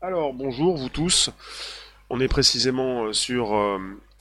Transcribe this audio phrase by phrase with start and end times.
[0.00, 1.30] Alors bonjour vous tous.
[2.08, 3.78] On est précisément euh, sur euh,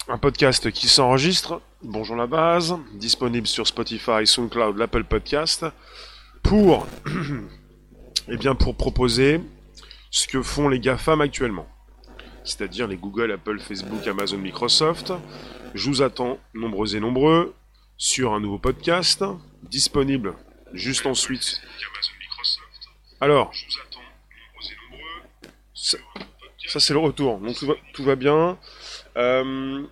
[0.07, 1.61] un podcast qui s'enregistre.
[1.83, 5.67] Bonjour la base, disponible sur Spotify, SoundCloud, l'Apple Podcast,
[6.41, 6.87] pour,
[8.27, 9.39] eh bien, pour proposer
[10.09, 11.67] ce que font les GAFAM actuellement.
[12.43, 15.13] C'est-à-dire les Google, Apple, Facebook, Amazon, Microsoft.
[15.75, 17.53] Je vous attends, nombreux et nombreux,
[17.97, 19.23] sur un nouveau podcast,
[19.61, 20.33] disponible
[20.73, 21.61] juste ensuite.
[23.21, 23.51] Alors,
[26.67, 27.55] ça, c'est le retour, donc
[27.93, 28.57] tout va, bien.
[29.15, 29.83] Euh,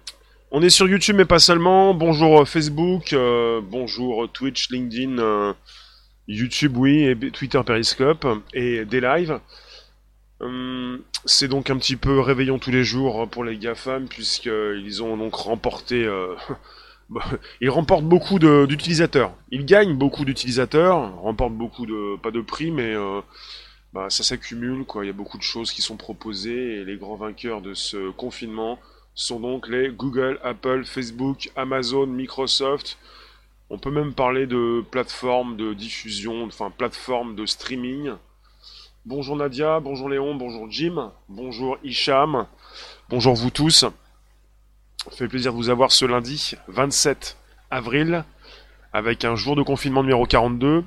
[0.51, 1.93] on est sur YouTube, mais pas seulement.
[1.93, 5.55] Bonjour euh, Facebook, euh, bonjour Twitch, LinkedIn,
[6.27, 9.39] YouTube, oui, et Twitter, Periscope, et des lives.
[11.25, 15.33] C'est donc un petit peu réveillon tous les jours pour les GAFAM, puisqu'ils ont donc
[15.35, 16.03] remporté...
[16.03, 16.35] euh,
[17.61, 19.33] ils remportent beaucoup d'utilisateurs.
[19.49, 22.17] Ils gagnent beaucoup d'utilisateurs, remportent beaucoup de...
[22.17, 22.95] pas de prix, mais...
[23.95, 25.05] bah, ça s'accumule, quoi.
[25.05, 28.11] Il y a beaucoup de choses qui sont proposées, et les grands vainqueurs de ce
[28.11, 28.77] confinement
[29.13, 32.97] sont donc les Google, Apple, Facebook, Amazon, Microsoft.
[33.69, 38.11] On peut même parler de plateformes de diffusion, enfin plateformes de streaming.
[39.05, 42.47] Bonjour Nadia, bonjour Léon, bonjour Jim, bonjour Hicham,
[43.07, 43.85] bonjour vous tous.
[45.11, 47.37] Fait plaisir de vous avoir ce lundi 27
[47.71, 48.25] avril
[48.91, 50.83] avec un jour de confinement numéro 42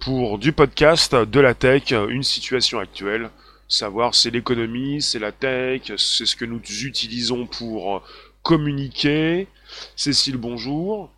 [0.00, 3.30] pour du podcast, de la tech, une situation actuelle,
[3.68, 8.02] savoir c'est l'économie, c'est la tech, c'est ce que nous utilisons pour
[8.42, 9.48] communiquer.
[9.96, 11.10] Cécile, bonjour.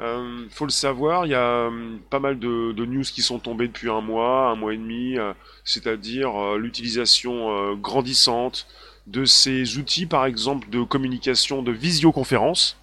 [0.00, 3.38] Euh, faut le savoir, il y a hum, pas mal de, de news qui sont
[3.38, 8.66] tombées depuis un mois, un mois et demi, euh, c'est-à-dire euh, l'utilisation euh, grandissante
[9.06, 12.78] de ces outils, par exemple, de communication de visioconférence.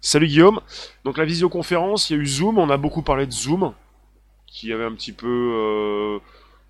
[0.00, 0.60] Salut Guillaume.
[1.04, 3.74] Donc la visioconférence, il y a eu Zoom, on a beaucoup parlé de Zoom,
[4.52, 6.18] qui avait un petit peu euh,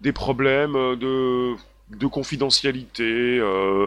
[0.00, 1.54] des problèmes de,
[1.90, 3.86] de confidentialité, euh,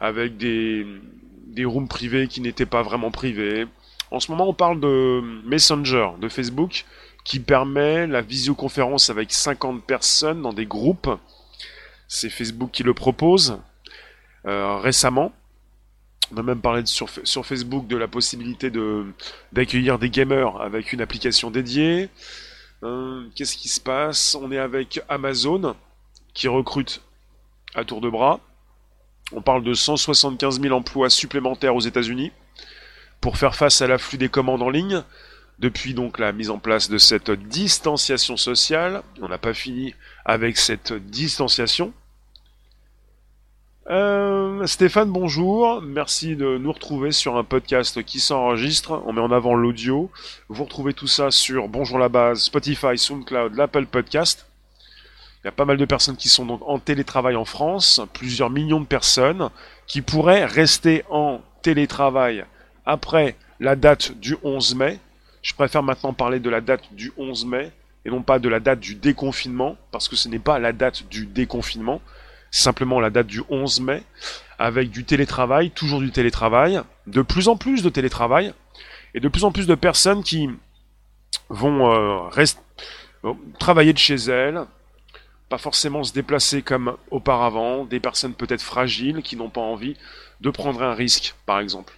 [0.00, 0.84] avec des,
[1.46, 3.66] des rooms privés qui n'étaient pas vraiment privés.
[4.10, 6.84] En ce moment, on parle de Messenger, de Facebook,
[7.24, 11.08] qui permet la visioconférence avec 50 personnes dans des groupes.
[12.08, 13.58] C'est Facebook qui le propose
[14.46, 15.32] euh, récemment.
[16.34, 18.70] On a même parlé de- sur, sur Facebook de la possibilité
[19.52, 22.08] d'accueillir des gamers avec une application dédiée.
[22.82, 24.36] Euh, Qu'est-ce qui se passe?
[24.40, 25.74] On est avec Amazon
[26.34, 27.02] qui recrute
[27.74, 28.40] à tour de bras.
[29.32, 32.32] On parle de 175 000 emplois supplémentaires aux États-Unis
[33.20, 35.02] pour faire face à l'afflux des commandes en ligne.
[35.58, 40.56] Depuis donc la mise en place de cette distanciation sociale, on n'a pas fini avec
[40.56, 41.92] cette distanciation.
[43.90, 45.80] Euh, Stéphane, bonjour.
[45.80, 49.02] Merci de nous retrouver sur un podcast qui s'enregistre.
[49.06, 50.10] On met en avant l'audio.
[50.50, 54.46] Vous retrouvez tout ça sur Bonjour la base, Spotify, SoundCloud, l'Apple Podcast.
[55.42, 58.50] Il y a pas mal de personnes qui sont donc en télétravail en France, plusieurs
[58.50, 59.48] millions de personnes
[59.86, 62.44] qui pourraient rester en télétravail
[62.84, 64.98] après la date du 11 mai.
[65.40, 67.72] Je préfère maintenant parler de la date du 11 mai
[68.04, 71.08] et non pas de la date du déconfinement, parce que ce n'est pas la date
[71.08, 72.02] du déconfinement,
[72.50, 74.02] simplement la date du 11 mai,
[74.58, 78.52] avec du télétravail, toujours du télétravail, de plus en plus de télétravail,
[79.14, 80.48] et de plus en plus de personnes qui
[81.48, 84.60] vont euh, travailler de chez elles,
[85.48, 89.96] pas forcément se déplacer comme auparavant, des personnes peut-être fragiles qui n'ont pas envie
[90.40, 91.94] de prendre un risque, par exemple.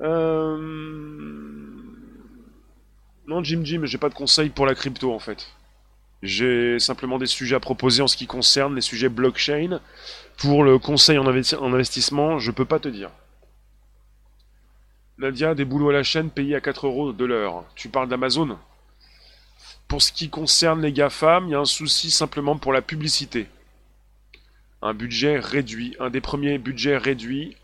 [0.00, 0.56] Euh...
[3.26, 5.52] Non, Jim Jim, j'ai pas de conseils pour la crypto en fait.
[6.22, 9.80] J'ai simplement des sujets à proposer en ce qui concerne les sujets blockchain.
[10.36, 13.10] Pour le conseil en, investi- en investissement, je peux pas te dire.
[15.18, 17.64] Nadia, des boulots à la chaîne payés à 4 euros de l'heure.
[17.74, 18.58] Tu parles d'Amazon?
[19.88, 23.48] Pour ce qui concerne les GAFAM, il y a un souci simplement pour la publicité.
[24.82, 27.56] Un budget réduit, un des premiers budgets réduits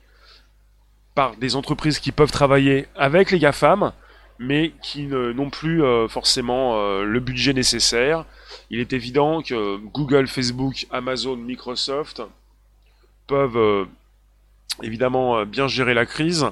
[1.15, 3.93] par des entreprises qui peuvent travailler avec les GAFAM,
[4.39, 8.25] mais qui n'ont plus euh, forcément euh, le budget nécessaire.
[8.71, 12.23] Il est évident que Google, Facebook, Amazon, Microsoft
[13.27, 13.85] peuvent euh,
[14.83, 16.47] évidemment bien gérer la crise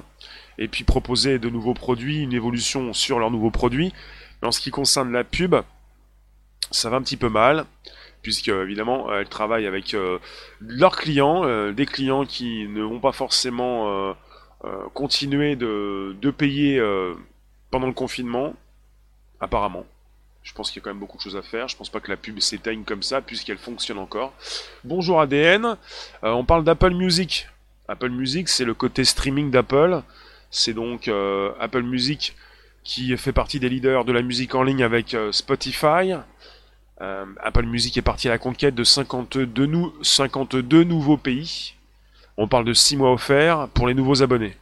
[0.57, 3.93] et puis proposer de nouveaux produits, une évolution sur leurs nouveaux produits.
[4.41, 5.55] Mais en ce qui concerne la pub,
[6.71, 7.65] ça va un petit peu mal,
[8.21, 9.95] puisque évidemment elles travaillent avec
[10.61, 14.15] leurs clients, des clients qui ne vont pas forcément
[14.93, 16.79] continuer de, payer
[17.75, 18.53] pendant le confinement,
[19.41, 19.85] apparemment.
[20.43, 21.67] Je pense qu'il y a quand même beaucoup de choses à faire.
[21.67, 24.31] Je pense pas que la pub s'éteigne comme ça, puisqu'elle fonctionne encore.
[24.85, 25.65] Bonjour ADN.
[25.65, 25.75] Euh,
[26.23, 27.49] on parle d'Apple Music.
[27.89, 30.03] Apple Music, c'est le côté streaming d'Apple.
[30.51, 32.37] C'est donc euh, Apple Music
[32.85, 36.13] qui fait partie des leaders de la musique en ligne avec euh, Spotify.
[37.01, 41.73] Apple Music est parti à la conquête de 52, nou 52 nouveaux pays.
[42.37, 44.55] On parle de 6 mois offerts pour les nouveaux abonnés.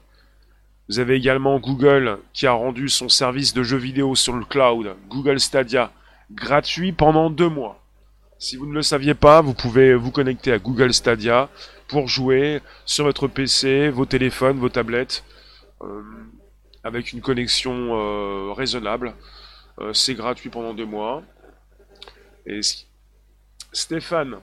[0.90, 4.96] Vous avez également Google qui a rendu son service de jeux vidéo sur le cloud,
[5.08, 5.92] Google Stadia,
[6.32, 7.82] gratuit pendant deux mois.
[8.38, 11.50] Si vous ne le saviez pas, vous pouvez vous connecter à Google Stadia
[11.88, 15.24] pour jouer sur votre PC, vos téléphones, vos tablettes,
[15.82, 16.02] euh,
[16.84, 19.16] avec une connexion euh, raisonnable.
[19.80, 21.24] Euh, c'est gratuit pendant deux mois.
[22.46, 22.60] Et
[23.72, 24.36] Stéphane,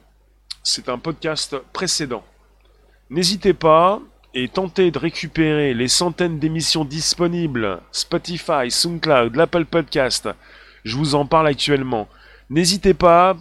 [0.63, 2.25] c'est un podcast précédent.
[3.11, 4.01] N'hésitez pas
[4.35, 10.29] et tentez de récupérer les centaines d'émissions disponibles Spotify, SoundCloud, l'Apple Podcast.
[10.85, 12.09] Je vous en parle actuellement.
[12.49, 13.37] N'hésitez pas,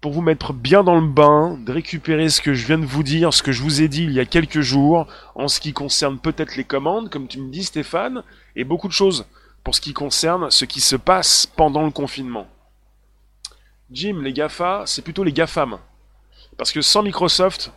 [0.00, 3.02] pour vous mettre bien dans le bain, de récupérer ce que je viens de vous
[3.02, 5.72] dire, ce que je vous ai dit il y a quelques jours, en ce qui
[5.72, 8.22] concerne peut-être les commandes, comme tu me dis Stéphane,
[8.54, 9.26] et beaucoup de choses
[9.64, 12.46] pour ce qui concerne ce qui se passe pendant le confinement.
[13.90, 15.78] Jim, les GAFA, c'est plutôt les GAFAM.
[16.56, 17.72] Parce que sans Microsoft,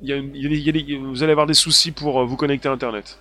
[0.00, 3.18] vous allez avoir des soucis pour euh, vous connecter à Internet.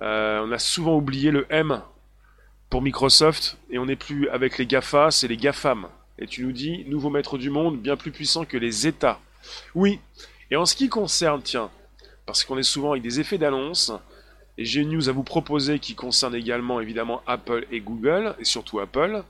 [0.00, 1.82] Euh, on a souvent oublié le M
[2.70, 5.88] pour Microsoft et on n'est plus avec les GAFA, c'est les GAFAM.
[6.18, 9.20] Et tu nous dis, nouveau maître du monde, bien plus puissant que les États.
[9.74, 10.00] Oui,
[10.50, 11.70] et en ce qui concerne, tiens,
[12.26, 13.92] parce qu'on est souvent avec des effets d'annonce,
[14.58, 18.44] et j'ai une news à vous proposer qui concerne également évidemment Apple et Google, et
[18.44, 19.24] surtout Apple.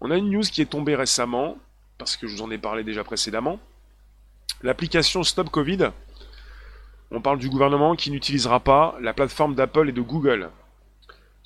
[0.00, 1.56] On a une news qui est tombée récemment,
[1.98, 3.58] parce que je vous en ai parlé déjà précédemment.
[4.62, 5.90] L'application Stop Covid,
[7.10, 10.50] on parle du gouvernement qui n'utilisera pas la plateforme d'Apple et de Google.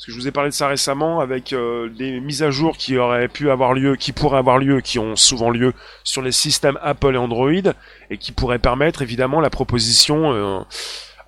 [0.00, 2.78] Parce que je vous ai parlé de ça récemment avec euh, des mises à jour
[2.78, 5.74] qui auraient pu avoir lieu, qui pourraient avoir lieu, qui ont souvent lieu
[6.04, 7.74] sur les systèmes Apple et Android,
[8.08, 10.60] et qui pourraient permettre évidemment la proposition euh,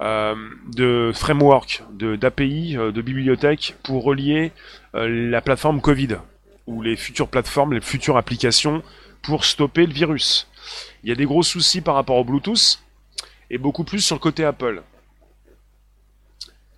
[0.01, 0.35] euh,
[0.75, 4.53] de framework, d'API, de, de bibliothèques pour relier
[4.95, 6.17] la plateforme Covid
[6.67, 8.83] ou les futures plateformes, les futures applications
[9.23, 10.49] pour stopper le virus.
[11.03, 12.81] Il y a des gros soucis par rapport au Bluetooth
[13.51, 14.83] et beaucoup plus sur le côté Apple.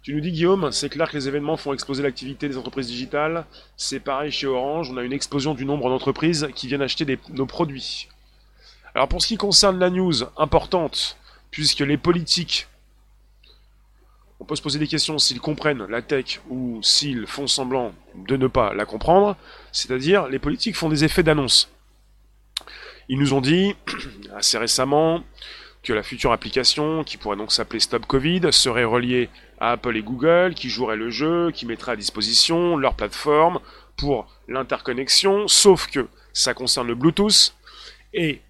[0.02, 3.46] Tu nous dis Guillaume, c'est clair que les événements font exploser l'activité des entreprises digitales.
[3.78, 7.46] C'est pareil chez Orange, on a une explosion du nombre d'entreprises qui viennent acheter nos
[7.46, 8.08] produits.
[8.94, 11.16] Alors pour ce qui concerne la news importante,
[11.50, 12.66] puisque les politiques,
[14.40, 18.36] on peut se poser des questions s'ils comprennent la tech ou s'ils font semblant de
[18.36, 19.36] ne pas la comprendre,
[19.72, 21.73] c'est-à-dire les politiques font des effets d'annonce.
[23.08, 23.74] Ils nous ont dit
[24.36, 25.22] assez récemment
[25.82, 29.28] que la future application, qui pourrait donc s'appeler Stop Covid, serait reliée
[29.60, 33.60] à Apple et Google, qui jouerait le jeu, qui mettrait à disposition leur plateforme
[33.96, 37.54] pour l'interconnexion, sauf que ça concerne le Bluetooth.
[38.14, 38.40] Et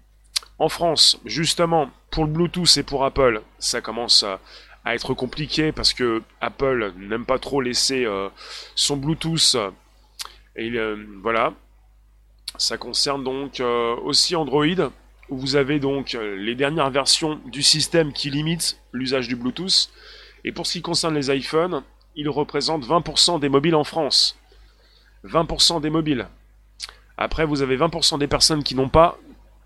[0.57, 4.39] en France, justement, pour le Bluetooth et pour Apple, ça commence à,
[4.87, 8.29] être compliqué parce que Apple n'aime pas trop laisser euh,
[8.75, 9.57] son Bluetooth.
[10.55, 11.53] Et euh, voilà,
[12.57, 14.91] ça concerne donc euh, aussi Android,
[15.29, 19.89] où vous avez donc euh, les dernières versions du système qui limitent l'usage du Bluetooth.
[20.43, 21.83] Et pour ce qui concerne les iPhones,
[22.15, 24.37] ils représentent 20% des mobiles en France.
[25.25, 26.27] 20% des mobiles.
[27.17, 29.17] Après, vous avez 20% des personnes qui n'ont pas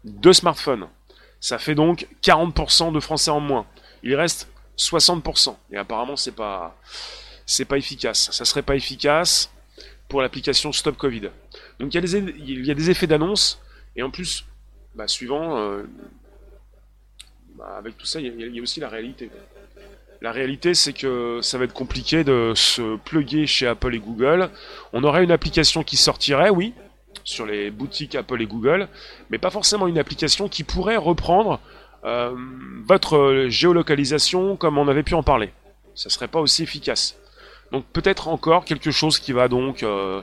[0.04, 0.88] de smartphone.
[1.40, 3.66] Ça fait donc 40% de Français en moins.
[4.04, 4.48] Il reste
[4.78, 5.56] 60%.
[5.72, 6.78] Et apparemment, c'est pas,
[7.46, 8.32] c'est pas efficace.
[8.32, 9.52] Ça serait pas efficace
[10.08, 11.30] pour l'application Stop Covid.
[11.80, 13.62] Donc il y a des, effets d'annonce,
[13.96, 14.46] et en plus,
[14.96, 15.84] bah, suivant, euh,
[17.56, 19.30] bah, avec tout ça, il y, a, aussi la réalité.
[20.22, 24.50] La réalité, c'est que ça va être compliqué de se plugger chez Apple et Google.
[24.92, 26.74] On aurait une application qui sortirait, oui,
[27.24, 28.90] sur les boutiques Apple et Google,
[29.30, 31.62] mais pas forcément une application qui pourrait reprendre
[32.04, 32.36] euh,
[32.86, 35.52] votre géolocalisation comme on avait pu en parler.
[35.96, 37.18] Ça serait pas aussi efficace.
[37.72, 40.22] Donc peut-être encore quelque chose qui va donc euh,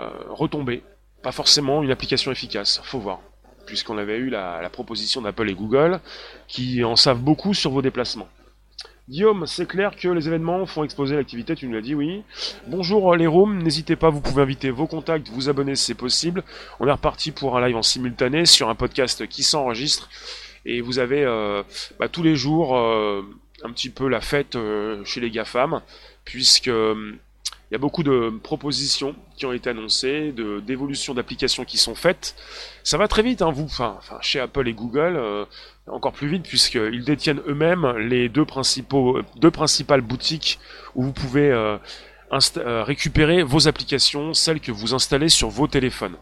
[0.00, 0.82] euh, retomber.
[1.22, 3.20] Pas forcément une application efficace, faut voir.
[3.66, 6.00] Puisqu'on avait eu la, proposition d'Apple et Google
[6.46, 8.28] qui en savent beaucoup sur vos déplacements.
[9.08, 12.22] Guillaume, c'est clair que les événements font exploser l'activité, tu nous l'as dit, oui.
[12.66, 16.42] Bonjour les rooms, n'hésitez pas, vous pouvez inviter vos contacts, vous abonner si c'est possible.
[16.80, 20.08] On est reparti pour un live en simultané sur un podcast qui s'enregistre.
[20.64, 21.62] Et vous avez euh,
[21.98, 24.58] bah, tous les jours un petit peu la fête
[25.04, 25.80] chez les GAFAM
[26.26, 27.14] puisque euh,
[27.70, 31.96] il y a beaucoup de propositions qui ont été annoncées, de d'évolutions d'applications qui sont
[31.96, 32.36] faites.
[32.84, 35.44] Ça va très vite, hein, vous, enfin, chez Apple et Google, euh,
[35.88, 40.60] encore plus vite puisqu'ils détiennent eux-mêmes les deux principaux, deux principales boutiques
[40.94, 41.78] où vous pouvez euh,
[42.30, 46.16] récupérer vos applications, celles que vous installez sur vos téléphones.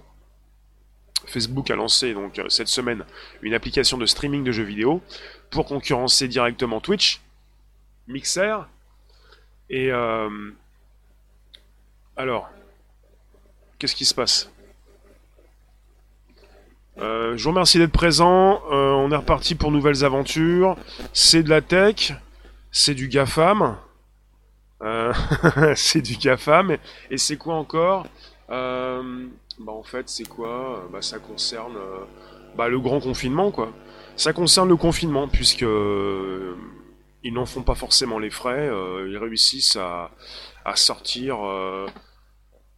[1.26, 3.04] Facebook a lancé donc cette semaine
[3.42, 5.02] une application de streaming de jeux vidéo
[5.50, 7.20] pour concurrencer directement Twitch,
[8.08, 8.56] Mixer
[9.70, 10.28] et euh,
[12.16, 12.49] alors,
[13.78, 14.50] qu'est-ce qui se passe?
[16.99, 18.62] Euh, je vous remercie d'être présent.
[18.71, 20.76] Euh, on est reparti pour nouvelles aventures.
[21.12, 22.12] C'est de la tech,
[22.71, 23.76] c'est du GAFAM.
[24.83, 25.12] Euh,
[25.76, 26.76] c'est du GAFAM.
[27.11, 28.06] Et, c'est quoi encore?
[28.49, 29.02] Bah
[29.66, 30.88] En fait, c'est quoi?
[30.92, 31.76] Bah, Ça concerne
[32.56, 33.73] bah, le grand confinement, quoi.
[34.16, 35.64] Ça concerne le confinement, puisque
[37.25, 38.71] ils n'en font pas forcément les frais.
[39.09, 40.11] ils réussissent à,
[40.64, 41.38] à sortir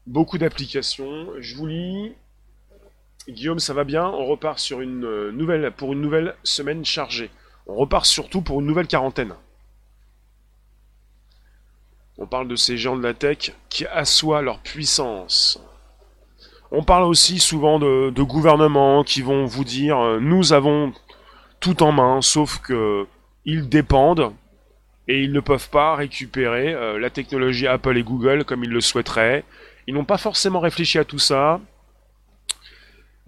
[0.06, 1.28] beaucoup d'applications.
[1.38, 2.12] Je vous lis.
[3.28, 4.06] Guillaume, ça va bien?
[4.06, 7.30] On repart sur une euh, nouvelle, pour une nouvelle semaine chargée.
[7.66, 9.34] On repart surtout pour une nouvelle quarantaine.
[12.18, 15.60] On parle de ces géants de la tech qui assoient leur puissance.
[16.70, 20.92] On parle aussi souvent de, gouvernements qui vont vous dire euh, nous avons
[21.58, 23.06] tout en main, sauf que
[23.46, 24.32] ils dépendent
[25.08, 28.80] et ils ne peuvent pas récupérer euh, la technologie Apple et Google comme ils le
[28.80, 29.44] souhaiteraient.
[29.86, 31.60] Ils n'ont pas forcément réfléchi à tout ça.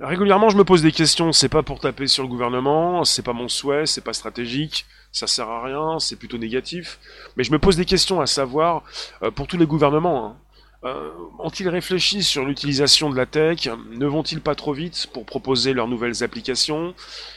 [0.00, 1.32] Régulièrement, je me pose des questions.
[1.32, 5.26] C'est pas pour taper sur le gouvernement, c'est pas mon souhait, c'est pas stratégique, ça
[5.26, 6.98] sert à rien, c'est plutôt négatif.
[7.36, 8.82] Mais je me pose des questions à savoir
[9.22, 10.26] euh, pour tous les gouvernements.
[10.26, 10.36] Hein.
[10.84, 13.68] Euh, ont-ils réfléchi sur l'utilisation de la tech?
[13.90, 16.90] Ne vont-ils pas trop vite pour proposer leurs nouvelles applications?
[16.90, 16.94] Il ne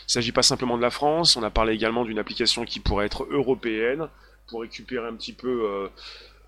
[0.07, 3.25] s'agit pas simplement de la France, on a parlé également d'une application qui pourrait être
[3.31, 4.07] européenne,
[4.47, 5.87] pour récupérer un petit peu euh,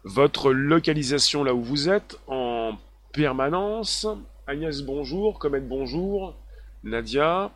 [0.04, 2.78] votre localisation là où vous êtes en
[3.12, 4.06] permanence.
[4.46, 5.40] Agnès, bonjour.
[5.40, 6.36] Comet, bonjour.
[6.84, 7.52] Nadia,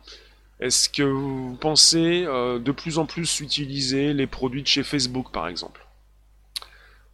[0.58, 5.30] est-ce que vous pensez euh, de plus en plus utiliser les produits de chez Facebook,
[5.32, 5.87] par exemple?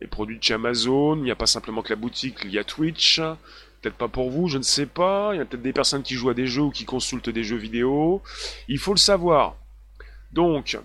[0.04, 2.58] Les produits de chez Amazon, il n'y a pas simplement que la boutique, il y
[2.58, 3.22] a Twitch.
[3.80, 5.30] Peut-être pas pour vous, je ne sais pas.
[5.32, 7.42] Il y a peut-être des personnes qui jouent à des jeux ou qui consultent des
[7.42, 8.20] jeux vidéo.
[8.68, 9.56] Il faut le savoir.
[10.30, 10.78] Donc,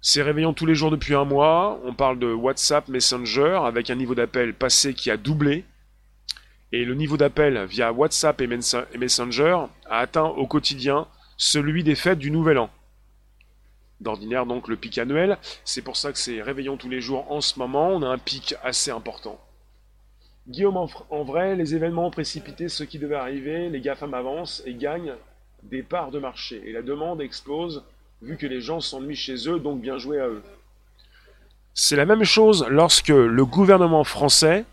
[0.00, 1.80] c'est réveillant tous les jours depuis un mois.
[1.82, 5.64] On parle de WhatsApp Messenger avec un niveau d'appel passé qui a doublé.
[6.70, 12.20] Et le niveau d'appel via WhatsApp et Messenger a atteint au quotidien celui des fêtes
[12.20, 12.70] du Nouvel An.
[14.02, 15.38] D'ordinaire, donc, le pic annuel.
[15.64, 17.88] C'est pour ça que c'est réveillons tous les jours en ce moment.
[17.88, 19.38] On a un pic assez important.
[20.48, 23.70] Guillaume, en, vrai, les événements ont précipité ce qui devait arriver.
[23.70, 25.14] Les GAFAM avancent et gagnent
[25.62, 26.60] des parts de marché.
[26.66, 27.84] Et la demande explose
[28.22, 30.42] vu que les gens s'ennuient chez eux, donc bien joué à eux.
[31.74, 34.64] C'est la même chose lorsque le gouvernement français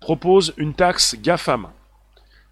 [0.00, 1.68] propose une taxe GAFAM.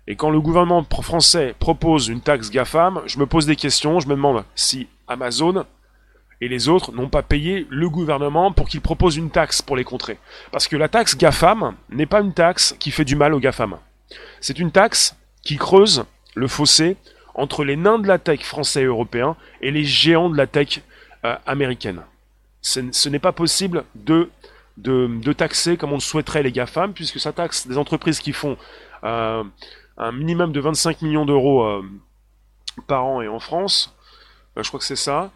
[0.07, 4.09] Et quand le gouvernement français propose une taxe GAFAM, je me pose des questions, je
[4.09, 5.65] me demande si Amazon
[6.41, 9.85] et les autres n'ont pas payé le gouvernement pour qu'il propose une taxe pour les
[9.85, 10.19] contrer.
[10.51, 13.77] Parce que la taxe GAFAM n'est pas une taxe qui fait du mal aux GAFAM.
[14.41, 16.05] C'est une taxe qui creuse
[16.35, 16.97] le fossé
[17.35, 20.83] entre les nains de la tech français et européens et les géants de la tech
[21.25, 22.03] euh, américaine.
[22.61, 24.29] ce n'est pas possible de
[24.77, 28.57] de, taxer comme on le souhaiterait les GAFAM, puisque ça taxe des entreprises qui font
[29.05, 29.45] euh,
[29.99, 31.83] un minimum de 25 millions d'euros euh,
[32.87, 33.95] par an et en France.
[34.57, 35.31] Euh, je crois que c'est ça.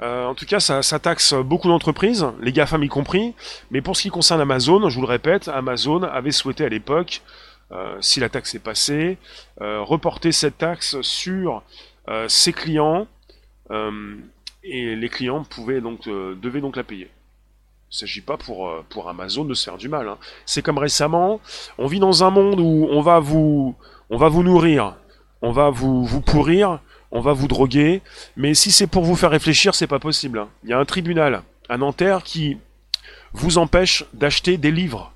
[0.00, 3.34] en tout cas, ça, taxe beaucoup d'entreprises, les GAFAM y compris.
[3.70, 7.22] Mais pour ce qui concerne Amazon, je vous le répète, Amazon avait souhaité à l'époque,
[8.00, 9.18] si la taxe est passée,
[9.60, 11.62] reporter cette taxe sur
[12.28, 13.06] ses clients.
[14.62, 17.10] et les clients pouvaient donc, devaient donc la payer.
[17.88, 20.08] Il ne s'agit pas pour, euh, pour Amazon de se faire du mal.
[20.08, 20.18] Hein.
[20.44, 21.40] C'est comme récemment,
[21.78, 23.76] on vit dans un monde où on va vous,
[24.10, 24.96] on va vous nourrir,
[25.40, 26.80] on va vous, vous pourrir,
[27.10, 28.02] on va vous droguer,
[28.36, 30.38] mais si c'est pour vous faire réfléchir, c'est pas possible.
[30.38, 30.48] Hein.
[30.64, 32.58] Il y a un tribunal à Nanterre qui
[33.32, 35.12] vous empêche d'acheter des livres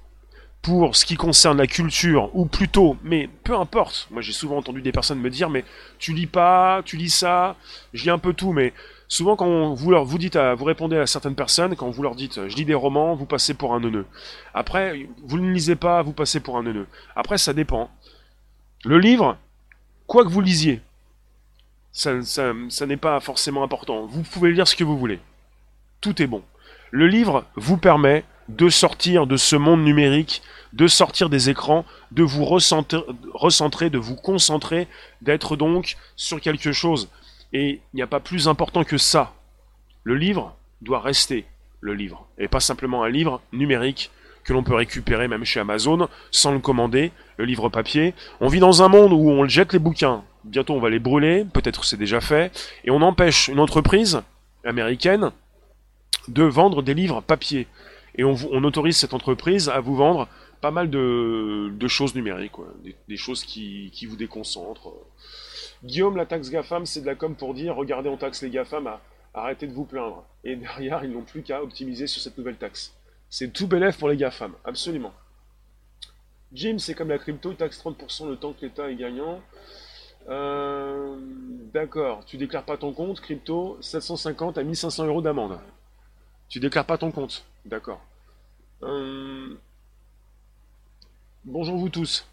[0.62, 4.82] pour ce qui concerne la culture, ou plutôt, mais peu importe, moi j'ai souvent entendu
[4.82, 5.64] des personnes me dire, mais
[5.98, 7.56] tu lis pas, tu lis ça,
[7.94, 8.74] je lis un peu tout, mais
[9.08, 12.14] souvent quand vous leur vous dites à, vous répondez à certaines personnes, quand vous leur
[12.14, 14.04] dites je lis des romans, vous passez pour un neuneu.
[14.52, 16.86] Après, vous ne lisez pas, vous passez pour un neuneu.
[17.16, 17.90] Après, ça dépend.
[18.84, 19.38] Le livre,
[20.06, 20.82] quoi que vous lisiez,
[21.92, 24.06] ça, n'est pas forcément important.
[24.06, 25.20] Vous pouvez lire ce que vous voulez.
[26.00, 26.42] Tout est bon.
[26.90, 30.42] Le livre vous permet de sortir de ce monde numérique,
[30.72, 34.88] de sortir des écrans, de vous recentrer, de vous concentrer,
[35.22, 37.08] d'être donc sur quelque chose.
[37.52, 39.34] Et il n'y a pas plus important que ça.
[40.04, 41.44] Le livre doit rester
[41.80, 44.10] le livre, et pas simplement un livre numérique
[44.44, 48.14] que l'on peut récupérer même chez Amazon sans le commander, le livre papier.
[48.40, 51.44] On vit dans un monde où on jette les bouquins, bientôt on va les brûler,
[51.44, 52.52] peut-être c'est déjà fait,
[52.84, 54.22] et on empêche une entreprise
[54.64, 55.30] américaine
[56.28, 57.66] de vendre des livres papier.
[58.16, 60.28] Et on, autorise cette entreprise à vous vendre
[60.60, 62.52] pas mal de, choses numériques,
[63.08, 64.92] Des, choses qui, vous déconcentrent.
[65.84, 68.90] Guillaume, la taxe GAFAM, c'est de la com pour dire regardez, on taxe les GAFAM,
[69.32, 70.24] arrêtez de vous plaindre.
[70.44, 72.94] Et derrière, ils n'ont plus qu'à optimiser sur cette nouvelle taxe.
[73.30, 75.12] C'est tout bénéf pour les GAFAM, absolument.
[76.52, 79.40] Jim, c'est comme la crypto, taxe 30% le temps que l'État est gagnant.
[80.28, 81.16] Euh,
[81.72, 85.58] D'accord, tu déclares pas ton compte, crypto, 750 à 1500 euros d'amende.
[86.48, 88.00] Tu déclares pas ton compte, d'accord.
[88.82, 89.54] Euh,
[91.44, 92.26] Bonjour vous tous.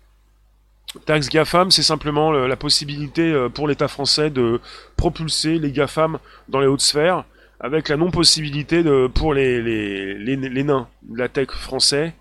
[1.05, 4.59] Taxe GAFAM, c'est simplement le- la possibilité euh, pour l'État français de
[4.95, 6.17] propulser les GAFAM
[6.49, 7.23] dans les hautes sphères,
[7.59, 12.15] avec la non-possibilité pour les, nains de la tech français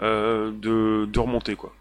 [0.00, 1.72] de remonter quoi.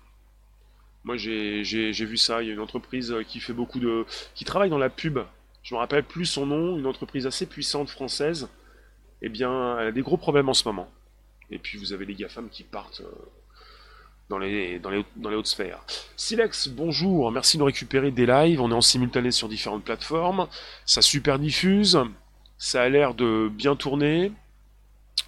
[1.07, 4.05] Moi j'ai vu ça, il y a une entreprise euh, qui fait beaucoup de.
[4.35, 5.19] qui travaille dans la pub.
[5.63, 8.49] Je me rappelle plus son nom, une entreprise assez puissante française.
[9.21, 10.91] Eh bien, elle a des gros problèmes en ce moment.
[11.49, 13.25] Et puis vous avez les GAFAM qui partent euh,
[14.27, 15.79] dans les, dans les, dans les hautes sphères.
[16.17, 18.59] Silex, bonjour, merci de nous récupérer des lives.
[18.59, 20.49] On est en simultané sur différentes plateformes.
[20.85, 21.97] Ça super diffuse.
[22.57, 24.33] Ça a l'air de bien tourner.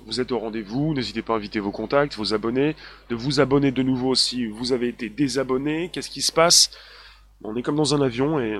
[0.06, 0.94] Vous êtes au rendez-vous.
[0.94, 2.76] N'hésitez pas à inviter vos contacts, vos abonnés,
[3.10, 5.90] de vous abonner de nouveau si vous avez été désabonné.
[5.92, 6.72] Qu'est-ce qui se passe?
[7.44, 8.60] On est comme dans un avion et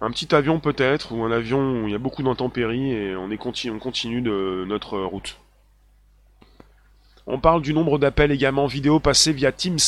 [0.00, 3.30] un petit avion peut-être, ou un avion où il y a beaucoup d'intempéries et on,
[3.30, 5.38] est conti- on continue de notre route.
[7.26, 9.78] On parle du nombre d'appels également vidéo passés via Teams.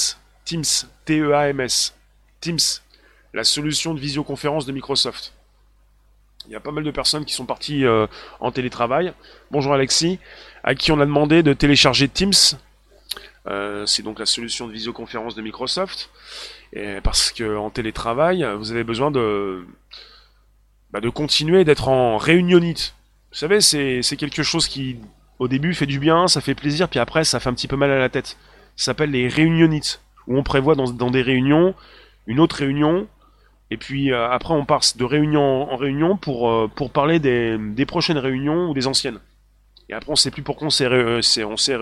[0.44, 0.64] Teams,
[1.04, 1.94] T-E-A-M-S.
[2.40, 2.58] Teams,
[3.34, 5.34] la solution de visioconférence de Microsoft.
[6.48, 8.06] Il y a pas mal de personnes qui sont parties euh,
[8.40, 9.12] en télétravail.
[9.50, 10.18] Bonjour Alexis,
[10.64, 12.32] à qui on a demandé de télécharger Teams.
[13.46, 16.08] Euh, c'est donc la solution de visioconférence de Microsoft.
[17.04, 19.66] Parce que en télétravail, vous avez besoin de,
[20.90, 22.94] bah, de continuer d'être en réunionite.
[23.30, 24.96] Vous savez, c'est quelque chose qui,
[25.38, 27.76] au début, fait du bien, ça fait plaisir, puis après, ça fait un petit peu
[27.76, 28.38] mal à la tête.
[28.76, 31.74] Ça s'appelle les réunionites, où on prévoit dans des réunions
[32.26, 33.06] une autre réunion,
[33.70, 37.86] et puis euh, après, on passe de réunion en réunion pour, euh, pour parler des,
[37.86, 39.20] prochaines réunions ou des anciennes.
[39.88, 41.74] Et après, on sait plus pourquoi on s'est euh, on s'est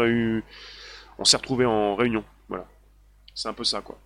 [1.19, 2.25] on s'est retrouvé en réunion.
[2.49, 2.67] Voilà.
[3.35, 3.99] C'est un peu ça, quoi.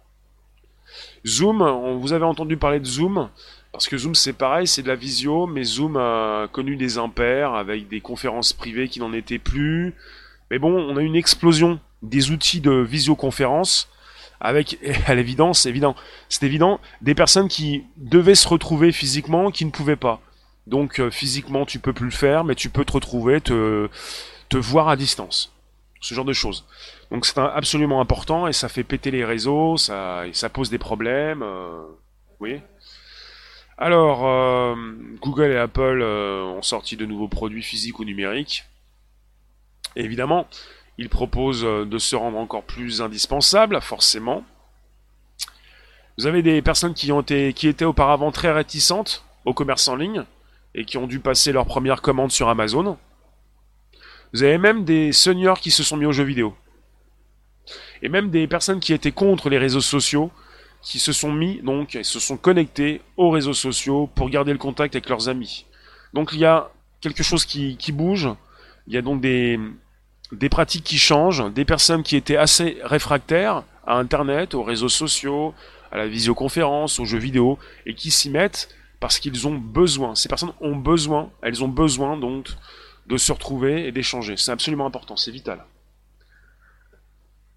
[1.27, 3.29] Zoom, on, vous avez entendu parler de Zoom,
[3.73, 7.55] parce que Zoom c'est pareil, c'est de la visio, mais Zoom a connu des impairs
[7.55, 9.95] avec des conférences privées qui n'en étaient plus.
[10.51, 13.89] Mais bon, on a une explosion des outils de visioconférence
[14.41, 15.95] avec, à l'évidence, évident,
[16.29, 20.21] c'est évident, des personnes qui devaient se retrouver physiquement, qui ne pouvaient pas.
[20.67, 23.89] Donc euh, physiquement, tu peux plus le faire, mais tu peux te retrouver, te,
[24.55, 25.53] voir à distance.
[26.01, 26.65] Ce genre de choses.
[27.11, 31.43] Donc c'est absolument important et ça fait péter les réseaux, ça, pose des problèmes.
[31.43, 31.83] euh,
[32.41, 32.47] vous
[33.77, 34.75] Alors, euh,
[35.21, 38.65] Google et Apple euh, ont sorti de nouveaux produits physiques ou numériques.
[39.97, 40.47] Évidemment,
[41.01, 44.45] ils proposent euh, de se rendre encore plus indispensable, forcément.
[46.19, 49.97] Vous avez des personnes qui, ont été, qui étaient auparavant très réticentes au commerce en
[49.97, 50.25] ligne
[50.75, 52.99] et qui ont dû passer leur première commande sur Amazon.
[54.35, 56.55] Vous avez même des seniors qui se sont mis aux jeux vidéo.
[58.03, 60.31] Et même des personnes qui étaient contre les réseaux sociaux,
[60.83, 64.59] qui se sont mis, donc, et se sont connectés aux réseaux sociaux pour garder le
[64.59, 65.65] contact avec leurs amis.
[66.13, 68.29] Donc il y a quelque chose qui bouge,
[68.87, 69.59] il y a donc des,
[70.33, 75.55] des pratiques qui changent, des personnes qui étaient assez réfractaires à Internet, aux réseaux sociaux,
[75.91, 78.69] à la visioconférence, aux jeux vidéo, et qui s'y mettent
[79.01, 80.15] parce qu'ils ont besoin.
[80.15, 82.49] Ces personnes ont besoin, elles ont besoin donc
[83.07, 84.37] de se retrouver et d'échanger.
[84.37, 85.65] C'est absolument important, c'est vital.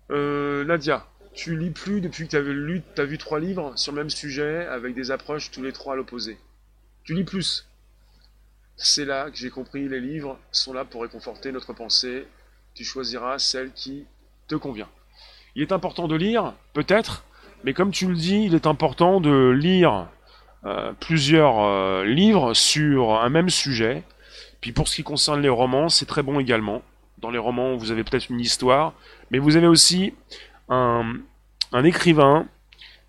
[0.10, 3.92] Euh, Nadia, tu lis plus depuis que tu as lu, t'as vu trois livres sur
[3.92, 6.38] le même sujet avec des approches tous les trois à l'opposé.
[7.04, 7.68] Tu lis plus.
[8.76, 12.26] C'est là que j'ai compris, les livres sont là pour réconforter notre pensée.
[12.74, 14.06] Tu choisiras celle qui
[14.48, 14.90] te convient.
[15.56, 17.24] Il est important de lire, peut-être,
[17.64, 20.08] mais comme tu le dis, il est important de lire
[20.66, 24.04] euh, plusieurs euh, livres sur un même sujet.
[24.60, 26.82] Puis pour ce qui concerne les romans, c'est très bon également.
[27.20, 28.94] Dans les romans, vous avez peut-être une histoire,
[29.30, 30.16] mais vous avez aussi
[30.70, 31.20] un,
[31.84, 32.48] écrivain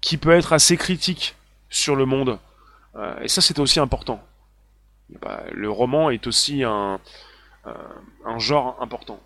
[0.03, 1.37] qui peut être assez critique
[1.70, 2.38] sur le monde.
[2.96, 4.22] Euh, et ça, c'est aussi important.
[5.22, 6.98] Bah, le roman est aussi un
[8.38, 9.20] genre important.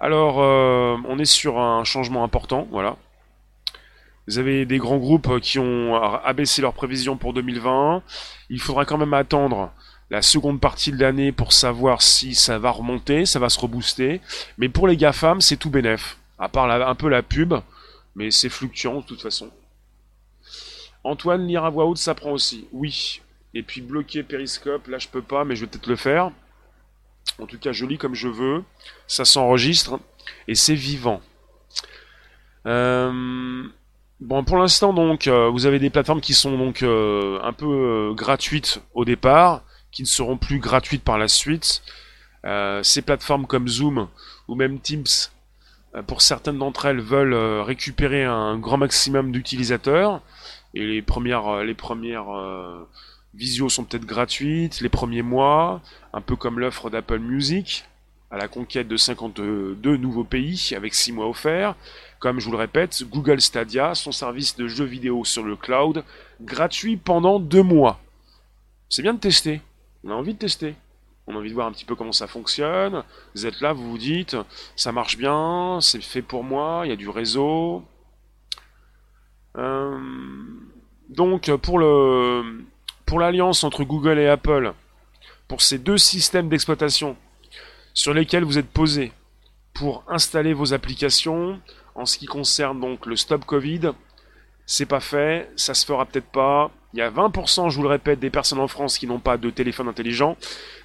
[0.00, 2.96] Alors, euh, on est sur un changement important, voilà.
[4.28, 8.02] Vous avez des grands groupes qui ont abaissé leurs prévisions pour 2020.
[8.50, 9.72] Il faudra quand même attendre
[10.10, 14.20] la seconde partie de l'année pour savoir si ça va remonter, ça va se rebooster.
[14.58, 16.18] Mais pour les GAFAM, c'est tout bénef.
[16.38, 17.54] À part un peu la pub,
[18.14, 19.50] mais c'est fluctuant de toute façon.
[21.04, 22.66] Antoine, lire à voix haute, ça prend aussi.
[22.72, 23.20] Oui.
[23.54, 26.30] Et puis bloquer Periscope, là je peux pas, mais je vais peut-être le faire.
[27.38, 28.62] En tout cas, je lis comme je veux.
[29.06, 29.98] Ça s'enregistre
[30.48, 31.20] et c'est vivant.
[32.66, 33.64] Euh,
[34.28, 38.80] pour l'instant, donc, euh, vous avez des plateformes qui sont donc euh, un peu gratuites
[38.94, 39.62] au départ,
[39.92, 41.82] qui ne seront plus gratuites par la suite.
[42.82, 44.06] Ces plateformes comme Zoom
[44.46, 45.04] ou même Teams,
[46.06, 50.20] pour certaines d'entre elles, veulent récupérer un grand maximum d'utilisateurs.
[50.72, 52.28] Et les premières, les premières
[53.36, 57.84] visios sont peut-être gratuites, les premiers mois, un peu comme l'offre d'Apple Music,
[58.30, 61.74] à la conquête de 52 nouveaux pays avec 6 mois offerts.
[62.18, 66.02] Comme je vous le répète, Google Stadia, son service de jeux vidéo sur le cloud,
[66.40, 68.00] gratuit pendant 2 mois.
[68.88, 69.60] C'est bien de tester.
[70.02, 70.74] On a envie de tester.
[71.26, 73.02] On a envie de voir un petit peu comment ça fonctionne.
[73.34, 74.36] Vous êtes là, vous vous dites,
[74.76, 77.84] ça marche bien, c'est fait pour moi, il y a du réseau.
[79.56, 79.98] Euh,
[81.08, 82.64] donc pour le
[83.06, 84.72] pour l'alliance entre Google et Apple,
[85.48, 87.16] pour ces deux systèmes d'exploitation
[87.94, 89.12] sur lesquels vous êtes posé
[89.72, 91.60] pour installer vos applications,
[91.94, 93.92] en ce qui concerne donc le Stop Covid,
[94.66, 96.70] c'est pas fait, ça se fera peut-être pas.
[96.92, 99.36] Il y a 20%, je vous le répète, des personnes en France qui n'ont pas
[99.36, 100.36] de téléphone intelligent.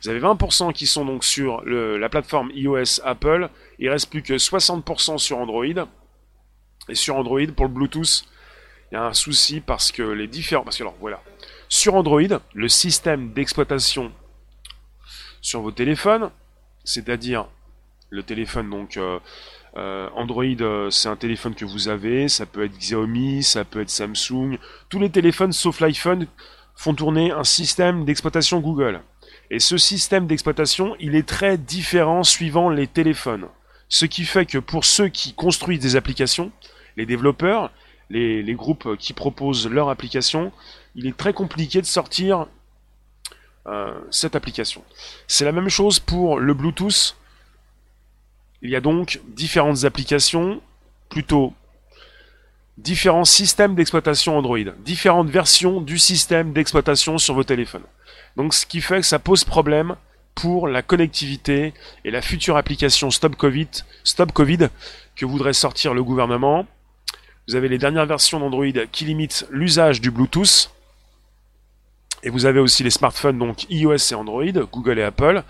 [0.03, 3.49] Vous avez 20% qui sont donc sur la plateforme iOS Apple.
[3.79, 5.65] Il reste plus que 60% sur Android.
[6.89, 8.25] Et sur Android, pour le Bluetooth,
[8.91, 10.63] il y a un souci parce que les différents.
[10.63, 11.21] Parce que alors voilà.
[11.73, 14.11] Sur Android, le système d'exploitation
[15.39, 16.29] sur vos téléphones,
[16.83, 17.47] c'est-à-dire
[18.09, 19.19] le téléphone donc euh,
[19.77, 23.79] euh, Android, euh, c'est un téléphone que vous avez, ça peut être Xiaomi, ça peut
[23.79, 24.57] être Samsung.
[24.89, 26.27] Tous les téléphones sauf l'iPhone
[26.75, 28.99] font tourner un système d'exploitation Google.
[29.49, 33.47] Et ce système d'exploitation, il est très différent suivant les téléphones.
[33.87, 36.51] Ce qui fait que pour ceux qui construisent des applications,
[36.97, 37.71] les développeurs,
[38.11, 40.51] les, groupes qui proposent leur application,
[40.95, 42.47] il est très compliqué de sortir
[43.67, 44.83] euh, cette application.
[45.27, 47.15] C'est la même chose pour le Bluetooth
[48.61, 50.61] il y a donc différentes applications,
[51.09, 51.53] plutôt
[52.77, 57.83] différents systèmes d'exploitation Android, différentes versions du système d'exploitation sur vos téléphones.
[58.37, 59.95] Donc ce qui fait que ça pose problème
[60.35, 61.73] pour la connectivité
[62.05, 63.67] et la future application Stop Covid,
[64.03, 64.69] Stop Covid
[65.15, 66.65] que voudrait sortir le gouvernement.
[67.47, 70.71] Vous avez les dernières versions d'Android qui limitent l'usage du Bluetooth.
[72.23, 75.43] Et vous avez aussi les smartphones, donc iOS et Android, Google et Apple,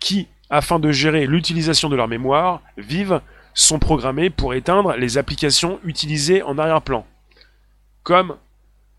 [0.00, 3.20] qui afin de gérer l'utilisation de leur mémoire vive,
[3.54, 7.06] sont programmés pour éteindre les applications utilisées en arrière-plan,
[8.02, 8.36] comme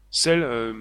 [0.10, 0.74] celle euh,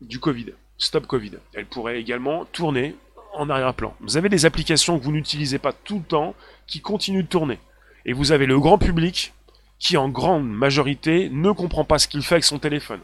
[0.00, 1.32] du Covid, Stop Covid.
[1.52, 2.94] Elle pourrait également tourner
[3.34, 3.94] en arrière-plan.
[4.00, 6.34] Vous avez des applications que vous n'utilisez pas tout le temps
[6.66, 7.58] qui continuent de tourner.
[8.06, 9.34] Et vous avez le grand public
[9.78, 13.00] qui en grande majorité ne comprend pas ce qu'il fait avec son téléphone.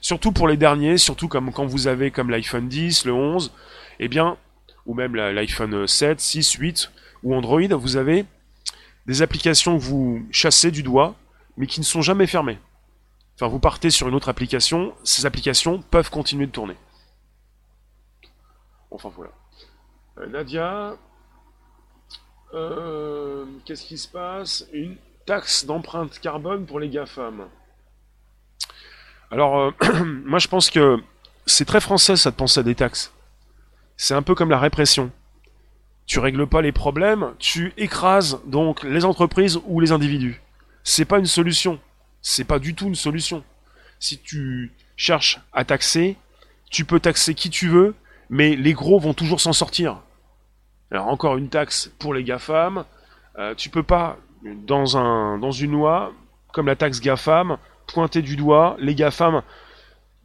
[0.00, 3.52] Surtout pour les derniers, surtout comme quand vous avez comme l'iPhone 10, le 11,
[4.00, 4.36] eh bien,
[4.86, 8.24] ou même l'iPhone 7, 6, 8 ou Android, vous avez
[9.06, 11.14] des applications que vous chassez du doigt,
[11.56, 12.58] mais qui ne sont jamais fermées.
[13.34, 16.76] Enfin, vous partez sur une autre application, ces applications peuvent continuer de tourner.
[18.90, 19.32] Enfin voilà.
[20.18, 20.96] Euh, Nadia,
[22.54, 24.66] euh, qu'est-ce qui se passe?
[24.72, 27.48] Une taxe d'empreinte carbone pour les GAFAM.
[29.30, 30.98] Alors, euh, moi je pense que
[31.46, 33.12] c'est très français ça de penser à des taxes.
[33.96, 35.10] C'est un peu comme la répression.
[36.06, 40.40] Tu règles pas les problèmes, tu écrases donc les entreprises ou les individus.
[40.82, 41.78] C'est pas une solution.
[42.22, 43.44] C'est pas du tout une solution.
[44.00, 46.16] Si tu cherches à taxer,
[46.70, 47.94] tu peux taxer qui tu veux,
[48.30, 50.00] mais les gros vont toujours s'en sortir.
[50.90, 52.84] Alors encore une taxe pour les GAFAM.
[53.38, 56.12] Euh, tu peux pas, dans, un, dans une loi,
[56.52, 57.58] comme la taxe GAFAM,
[57.92, 59.42] pointer du doigt les GAFAM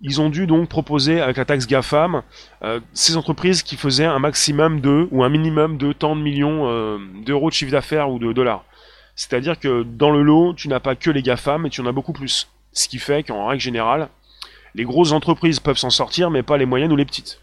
[0.04, 2.23] ils ont dû donc proposer avec la taxe GAFAM
[2.62, 6.67] euh, ces entreprises qui faisaient un maximum de ou un minimum de tant de millions
[6.67, 8.65] euh, d'euros de chiffre d'affaires ou de dollars.
[9.15, 11.91] C'est-à-dire que dans le lot, tu n'as pas que les GAFAM, mais tu en as
[11.93, 12.49] beaucoup plus.
[12.73, 14.10] Ce qui fait qu'en règle générale,
[14.76, 17.39] les grosses entreprises peuvent s'en sortir, mais pas les moyennes ou les petites.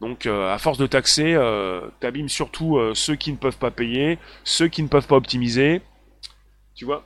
[0.00, 1.38] Donc euh, à force de taxer,
[2.00, 5.80] t'abîmes surtout ceux qui ne peuvent pas payer, ceux qui ne peuvent pas optimiser.
[6.74, 7.04] Tu vois?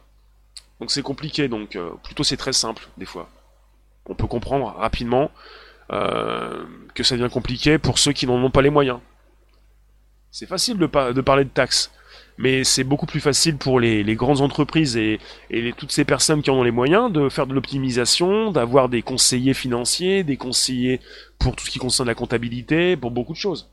[0.80, 3.28] Donc c'est compliqué, donc plutôt c'est très simple des fois
[4.08, 5.30] on peut comprendre rapidement
[5.92, 6.64] euh,
[6.94, 8.98] que ça devient compliqué pour ceux qui n'en ont pas les moyens.
[10.30, 11.90] C'est facile de, parler de taxes,
[12.36, 15.20] mais c'est beaucoup plus facile pour les, grandes entreprises et,
[15.76, 19.54] toutes ces personnes qui en ont les moyens de faire de l'optimisation, d'avoir des conseillers
[19.54, 21.00] financiers, des conseillers
[21.38, 23.70] pour tout ce qui concerne la comptabilité, pour beaucoup de choses.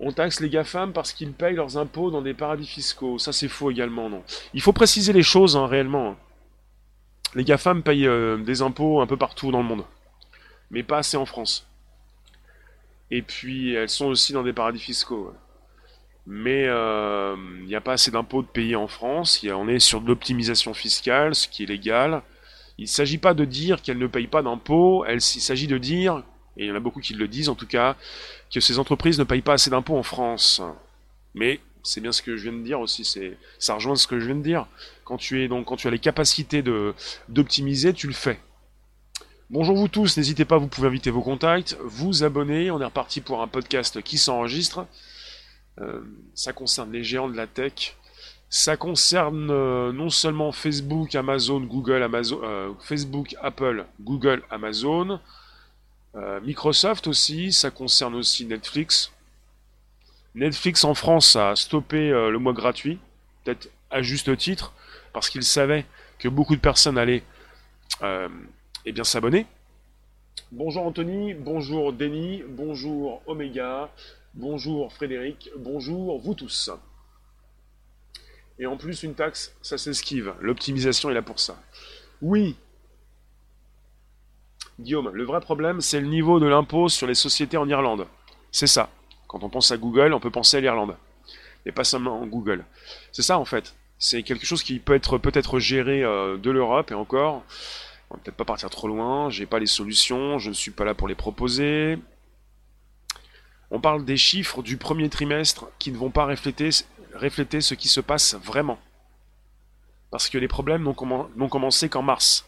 [0.00, 3.18] On taxe les GAFAM parce qu'ils payent leurs impôts dans des paradis fiscaux.
[3.18, 4.22] Ça c'est faux également, non.
[4.52, 6.16] Il faut préciser les choses hein, réellement
[7.34, 9.84] les GAFAM payent euh, des impôts un peu partout dans le monde,
[10.70, 11.66] mais pas assez en France.
[13.10, 15.32] Et puis elles sont aussi dans des paradis fiscaux.
[16.26, 20.00] Mais il euh, n'y a pas assez d'impôts de payer en France, on est sur
[20.00, 22.22] de l'optimisation fiscale, ce qui est légal.
[22.78, 26.22] Il ne s'agit pas de dire qu'elles ne payent pas d'impôts, il s'agit de dire,
[26.56, 27.96] et il y en a beaucoup qui le disent en tout cas,
[28.52, 30.62] que ces entreprises ne payent pas assez d'impôts en France.
[31.34, 33.04] Mais c'est bien ce que je viens de dire aussi.
[33.04, 34.66] C'est, ça rejoint ce que je viens de dire.
[35.04, 36.94] Quand tu es donc, quand tu as les capacités de
[37.28, 38.40] d'optimiser, tu le fais.
[39.50, 42.70] Bonjour vous tous, n'hésitez pas, vous pouvez inviter vos contacts, vous abonner.
[42.70, 44.86] On est reparti pour un podcast qui s'enregistre.
[45.80, 46.00] Euh,
[46.34, 47.96] ça concerne les géants de la tech.
[48.48, 55.20] Ça concerne euh, non seulement Facebook, Amazon, Google, Amazon, euh, Facebook, Apple, Google, Amazon,
[56.42, 57.52] Microsoft aussi.
[57.52, 59.12] Ça concerne aussi Netflix.
[60.34, 62.98] Netflix en France a stoppé le mois gratuit,
[63.44, 64.72] peut-être à juste titre,
[65.12, 65.86] parce qu'il savait
[66.18, 67.22] que beaucoup de personnes allaient
[68.02, 69.46] eh bien s'abonner.
[70.50, 73.90] Bonjour Anthony, bonjour Denis, bonjour Omega,
[74.34, 76.70] bonjour Frédéric, bonjour vous tous.
[78.58, 80.34] Et en plus, une taxe, ça s'esquive.
[80.40, 81.60] L'optimisation est là pour ça.
[82.22, 82.56] Oui.
[84.80, 88.06] Guillaume, le vrai problème, c'est le niveau de l'impôt sur les sociétés en Irlande.
[88.50, 88.90] C'est ça.
[89.28, 90.96] Quand on pense à Google, on peut penser à l'Irlande.
[91.64, 92.64] Et pas seulement en Google.
[93.12, 93.74] C'est ça en fait.
[93.98, 97.42] C'est quelque chose qui peut être peut-être géré euh, de l'Europe et encore.
[98.10, 99.30] On va peut-être pas partir trop loin.
[99.30, 100.38] J'ai pas les solutions.
[100.38, 101.98] Je ne suis pas là pour les proposer.
[103.70, 106.70] On parle des chiffres du premier trimestre qui ne vont pas refléter,
[107.14, 108.78] refléter ce qui se passe vraiment.
[110.10, 112.44] Parce que les problèmes n'ont commencé qu'en mars.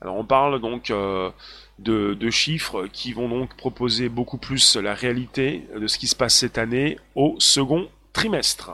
[0.00, 1.30] Alors on parle donc euh,
[1.78, 6.34] de, chiffres qui vont donc proposer beaucoup plus la réalité de ce qui se passe
[6.34, 8.72] cette année au second trimestre.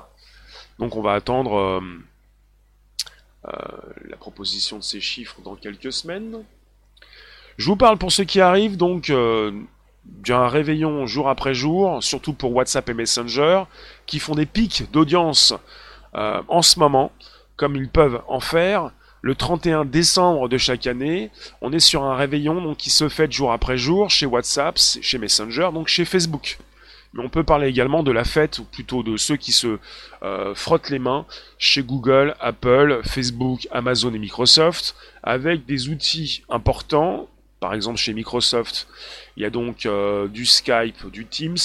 [0.78, 1.80] Donc on va attendre euh,
[3.46, 3.50] euh,
[4.08, 6.42] la proposition de ces chiffres dans quelques semaines.
[7.58, 9.12] Je vous parle pour ceux qui arrivent donc
[10.04, 13.64] d'un réveillon jour après jour, surtout pour WhatsApp et Messenger,
[14.06, 15.52] qui font des pics d'audience
[16.14, 17.12] en ce moment,
[17.56, 18.92] comme ils peuvent en faire.
[19.22, 21.30] Le 31 décembre de chaque année,
[21.60, 25.18] on est sur un réveillon donc, qui se fait jour après jour chez WhatsApp, chez
[25.18, 26.58] Messenger, donc chez Facebook.
[27.12, 29.78] Mais on peut parler également de la fête, ou plutôt de ceux qui se
[30.22, 31.26] euh, frottent les mains
[31.58, 37.28] chez Google, Apple, Facebook, Amazon et Microsoft, avec des outils importants
[37.60, 38.88] par exemple, chez Microsoft,
[39.36, 41.58] il y a donc euh, du Skype, du Teams,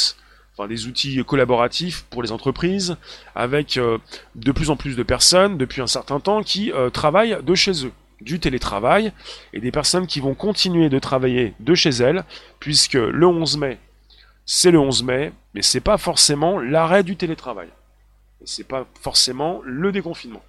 [0.58, 2.98] enfin des outils collaboratifs pour les entreprises,
[3.36, 3.98] avec euh,
[4.36, 7.86] de plus en plus de personnes depuis un certain temps qui euh, travaillent de chez
[7.86, 7.92] eux.
[8.22, 9.12] Du télétravail
[9.52, 12.24] et des personnes qui vont continuer de travailler de chez elles
[12.62, 13.78] puisque le 11 mai
[14.46, 17.68] c'est le 11 mai mais c'est pas forcément l'arrêt du télétravail.
[18.42, 20.44] Et c'est pas forcément le déconfinement.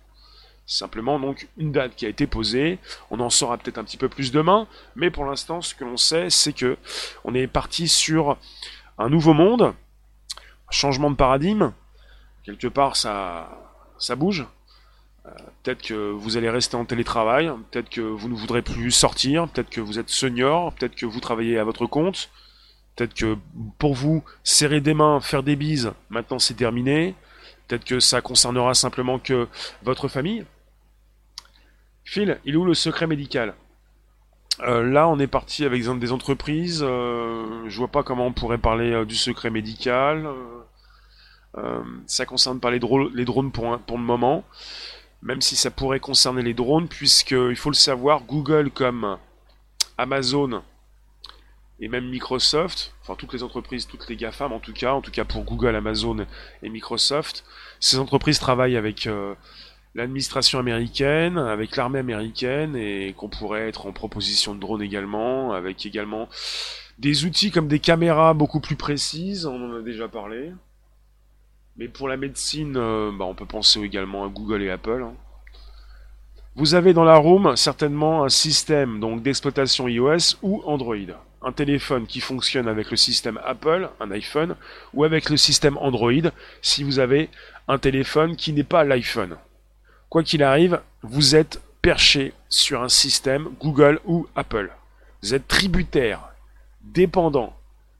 [0.66, 2.78] Simplement donc une date qui a été posée.
[3.10, 4.66] On en saura peut-être un petit peu plus demain,
[4.96, 6.76] mais pour l'instant, ce que l'on sait, c'est que
[7.24, 8.36] on est parti sur
[8.98, 9.74] un nouveau monde,
[10.70, 11.72] changement de paradigme.
[12.44, 13.48] Quelque part, ça,
[13.98, 14.46] ça bouge.
[15.26, 15.30] Euh,
[15.62, 19.70] peut-être que vous allez rester en télétravail, peut-être que vous ne voudrez plus sortir, peut-être
[19.70, 22.30] que vous êtes senior, peut-être que vous travaillez à votre compte,
[22.94, 23.36] peut-être que
[23.78, 27.14] pour vous, serrer des mains, faire des bises, maintenant c'est terminé.
[27.66, 29.48] Peut-être que ça concernera simplement que
[29.82, 30.44] votre famille.
[32.04, 33.54] Phil, il est où le secret médical?
[34.60, 36.84] Euh, Là, on est parti avec des entreprises.
[36.86, 40.28] Euh, je vois pas comment on pourrait parler du secret médical.
[42.06, 42.80] Ça concerne pas les,
[43.14, 44.44] les drones pour, pour le moment.
[45.22, 49.18] Même si ça pourrait concerner les drones, puisqu'il faut le savoir, Google comme
[49.98, 50.62] Amazon
[51.80, 55.10] et même Microsoft, enfin toutes les entreprises, toutes les GAFAM en tout cas, en tout
[55.10, 56.26] cas pour Google, Amazon
[56.62, 57.44] et Microsoft,
[57.80, 59.08] ces entreprises travaillent avec
[59.96, 65.86] l'administration américaine, avec l'armée américaine, et qu'on pourrait être en proposition de drone également, avec
[65.86, 66.28] également
[66.98, 70.52] des outils comme des caméras beaucoup plus précises, on en a déjà parlé.
[71.78, 75.02] Mais pour la médecine, euh, bah, on peut penser également à Google et Apple.
[75.04, 75.14] Hein.
[76.54, 80.96] Vous avez dans la room certainement un système d'exploitation iOS ou Android.
[81.42, 84.56] Un téléphone qui fonctionne avec le système Apple, un iPhone,
[84.94, 86.30] ou avec le système Android
[86.62, 87.28] si vous avez
[87.68, 89.36] un téléphone qui n'est pas l'iPhone.
[90.08, 94.72] Quoi qu'il arrive, vous êtes perché sur un système Google ou Apple.
[95.22, 96.30] Vous êtes tributaire,
[96.80, 97.54] dépendant.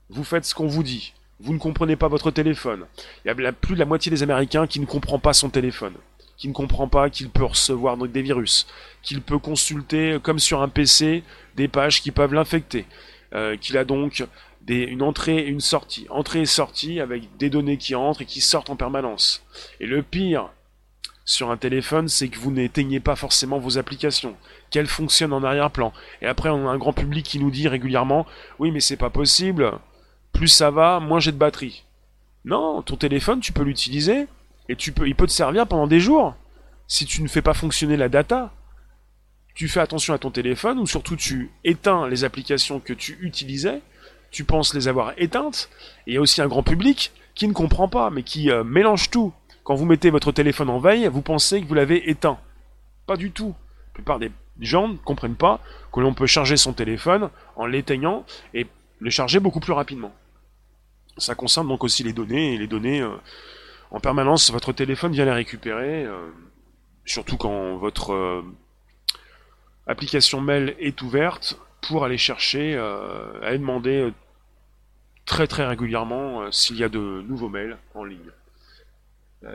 [0.09, 1.13] Vous faites ce qu'on vous dit.
[1.39, 2.87] Vous ne comprenez pas votre téléphone.
[3.25, 5.95] Il y a plus de la moitié des Américains qui ne comprend pas son téléphone,
[6.39, 8.67] qui ne comprend pas qu'il peut recevoir des virus,
[9.03, 11.23] qu'il peut consulter comme sur un PC
[11.55, 12.87] des pages qui peuvent l'infecter,
[13.35, 14.25] euh, qu'il a donc
[14.69, 18.41] une entrée et une sortie, entrée et sortie avec des données qui entrent et qui
[18.41, 19.45] sortent en permanence.
[19.79, 20.49] Et le pire,
[21.27, 24.37] sur un téléphone, c'est que vous n'éteignez pas forcément vos applications,
[24.71, 25.93] qu'elles fonctionnent en arrière-plan.
[26.23, 28.27] Et après, on a un grand public qui nous dit régulièrement
[28.59, 29.73] Oui, mais c'est pas possible,
[30.37, 31.85] plus ça va, moins j'ai de batterie.
[32.45, 34.27] Non, ton téléphone, tu peux l'utiliser,
[34.69, 36.35] et tu peux, il peut te servir pendant des jours.
[36.87, 38.53] Si tu ne fais pas fonctionner la data,
[39.55, 43.81] tu fais attention à ton téléphone, ou surtout tu éteins les applications que tu utilisais,
[44.31, 45.71] tu penses les avoir éteintes,
[46.07, 48.63] et il y a aussi un grand public qui ne comprend pas, mais qui euh,
[48.63, 49.33] mélange tout
[49.65, 52.39] Quand vous mettez votre téléphone en veille, vous pensez que vous l'avez éteint.
[53.07, 53.55] Pas du tout.
[53.89, 55.61] La plupart des gens ne comprennent pas
[55.93, 58.67] que l'on peut charger son téléphone en l'éteignant et
[59.01, 60.13] le charger beaucoup plus rapidement.
[61.19, 63.17] Ça concerne donc aussi les données, et les données, euh,
[63.91, 66.31] en permanence, votre téléphone vient les récupérer, euh,
[67.05, 68.43] surtout quand votre euh,
[69.87, 72.77] application mail est ouverte, pour aller chercher,
[73.43, 74.13] aller demander
[75.25, 78.33] très très régulièrement s'il y a de nouveaux mails en ligne.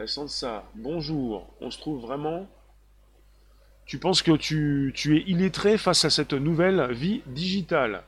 [0.05, 2.47] sans ça, bonjour, on se trouve vraiment
[3.85, 8.03] tu penses que tu, tu, es illettré face à cette nouvelle vie digitale?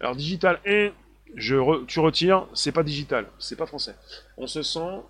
[0.00, 0.92] Alors digital et
[1.36, 3.94] tu retires, c'est pas digital, c'est pas français.
[4.36, 5.02] On se sent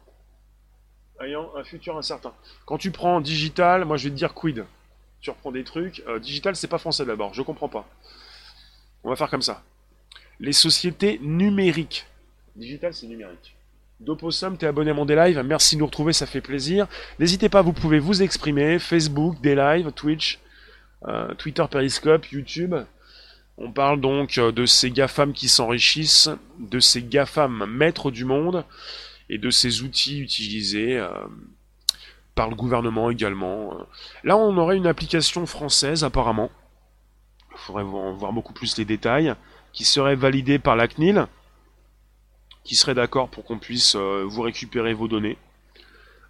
[1.20, 2.32] ayant un futur incertain.
[2.66, 4.64] Quand tu prends digital, moi je vais te dire quid.
[5.20, 6.02] Tu reprends des trucs.
[6.06, 7.88] Euh, digital, c'est pas français d'abord, je comprends pas.
[9.04, 9.62] On va faire comme ça.
[10.40, 12.06] Les sociétés numériques.
[12.56, 13.56] Digital, c'est numérique.
[14.00, 16.86] Dopossum, t'es abonné à mon live, merci de nous retrouver, ça fait plaisir.
[17.18, 20.38] N'hésitez pas, vous pouvez vous exprimer, Facebook, des Twitch,
[21.06, 22.76] euh, Twitter, Periscope, YouTube.
[23.60, 28.64] On parle donc euh, de ces GAFAM qui s'enrichissent, de ces GAFAM maîtres du monde,
[29.28, 31.10] et de ces outils utilisés euh,
[32.36, 33.76] par le gouvernement également.
[34.22, 36.50] Là, on aurait une application française apparemment.
[37.50, 39.34] Il faudrait voir beaucoup plus les détails,
[39.72, 41.26] qui serait validée par la CNIL
[42.64, 45.38] qui serait d'accord pour qu'on puisse euh, vous récupérer vos données.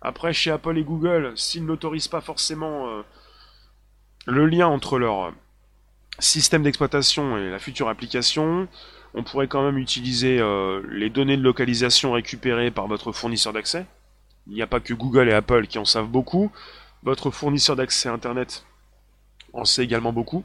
[0.00, 3.02] Après, chez Apple et Google, s'ils n'autorisent pas forcément
[4.26, 5.32] le lien entre leur
[6.18, 8.68] système d'exploitation et la future application,
[9.14, 13.86] on pourrait quand même utiliser euh, les données de localisation récupérées par votre fournisseur d'accès.
[14.46, 16.50] Il n'y a pas que Google et Apple qui en savent beaucoup.
[17.02, 18.64] Votre fournisseur d'accès Internet
[19.52, 20.44] en sait également beaucoup.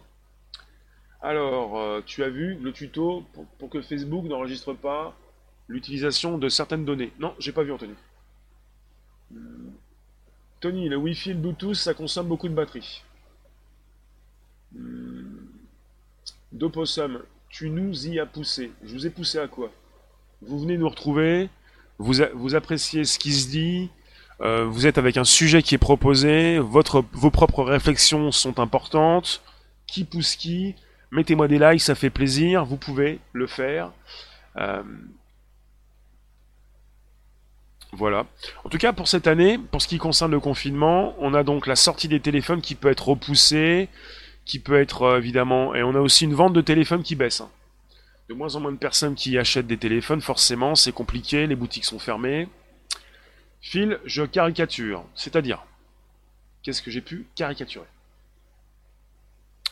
[1.21, 3.25] Alors, tu as vu le tuto
[3.57, 5.15] pour que Facebook n'enregistre pas
[5.67, 7.11] l'utilisation de certaines données.
[7.19, 7.95] Non, j'ai pas vu Anthony.
[10.59, 13.03] Tony, le Wi-Fi et le Bluetooth, ça consomme beaucoup de batterie.
[16.53, 18.71] Dopossum, tu nous y as poussé.
[18.83, 19.71] Je vous ai poussé à quoi?
[20.41, 21.49] Vous venez nous retrouver,
[21.97, 23.89] vous, appréciez ce qui se dit,
[24.41, 29.41] euh, vous êtes avec un sujet qui est proposé, vos propres réflexions sont importantes,
[29.87, 30.75] qui pousse qui,
[31.11, 33.91] mettez-moi des likes, ça fait plaisir, vous pouvez le faire.
[34.57, 34.83] Euh,
[37.93, 38.25] voilà.
[38.63, 41.67] En tout cas, pour cette année, pour ce qui concerne le confinement, on a donc
[41.67, 43.89] la sortie des téléphones qui peut être repoussée,
[44.45, 47.41] qui peut être euh, évidemment, et on a aussi une vente de téléphones qui baisse.
[47.41, 47.49] Hein.
[48.29, 51.85] De moins en moins de personnes qui achètent des téléphones, forcément, c'est compliqué, les boutiques
[51.85, 52.47] sont fermées.
[53.61, 55.05] Phil, je caricature.
[55.15, 55.63] C'est-à-dire,
[56.61, 57.85] qu'est-ce que j'ai pu caricaturer?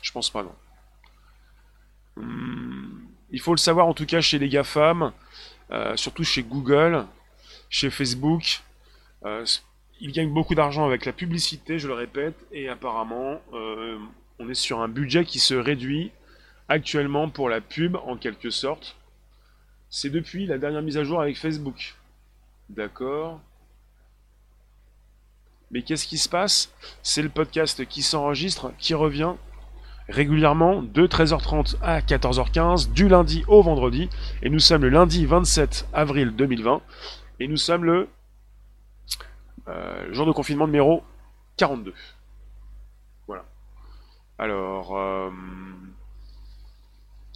[0.02, 0.56] Je pense pas, non.
[2.18, 5.14] Hmm, il faut le savoir en tout cas chez les GAFAM,
[5.72, 7.06] euh, surtout chez Google,
[7.70, 8.62] chez Facebook.
[9.24, 9.46] Euh,
[10.00, 13.40] ils gagnent beaucoup d'argent avec la publicité, je le répète, et apparemment,
[14.42, 16.12] on est sur un budget qui se réduit
[16.68, 18.98] actuellement pour la pub, en quelque sorte.
[19.90, 21.96] C'est depuis la dernière mise à jour avec Facebook.
[22.70, 23.40] D'accord.
[25.70, 26.74] Mais qu'est-ce qui se passe?
[27.04, 29.34] C'est le podcast qui s'enregistre, qui revient
[30.10, 34.10] régulièrement de 13h30 à 14h15, du lundi au vendredi.
[34.42, 36.82] Et nous sommes le lundi 27 avril 2020.
[37.40, 38.10] Et nous sommes le,
[39.68, 41.04] euh, jour de confinement numéro
[41.58, 41.94] 42.
[44.42, 45.30] Alors, euh,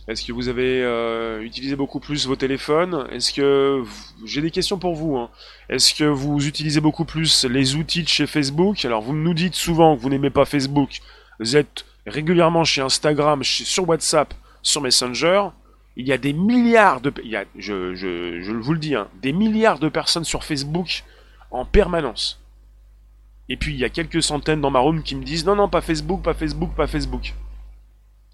[0.07, 3.07] est-ce que vous avez euh, utilisé beaucoup plus vos téléphones?
[3.11, 3.83] Est-ce que
[4.25, 5.29] j'ai des questions pour vous hein.
[5.69, 8.83] Est-ce que vous utilisez beaucoup plus les outils de chez Facebook?
[8.85, 10.99] Alors, vous nous dites souvent que vous n'aimez pas Facebook.
[11.39, 15.49] Vous êtes régulièrement chez Instagram, sur WhatsApp, sur Messenger
[15.97, 17.13] il y a des milliards de,
[17.55, 21.03] je vous le dis, hein, des milliards de personnes sur Facebook
[21.51, 22.44] en permanence.
[23.49, 25.69] Et puis il y a quelques centaines dans ma room qui me disent non non
[25.69, 27.33] pas Facebook, pas Facebook, pas Facebook.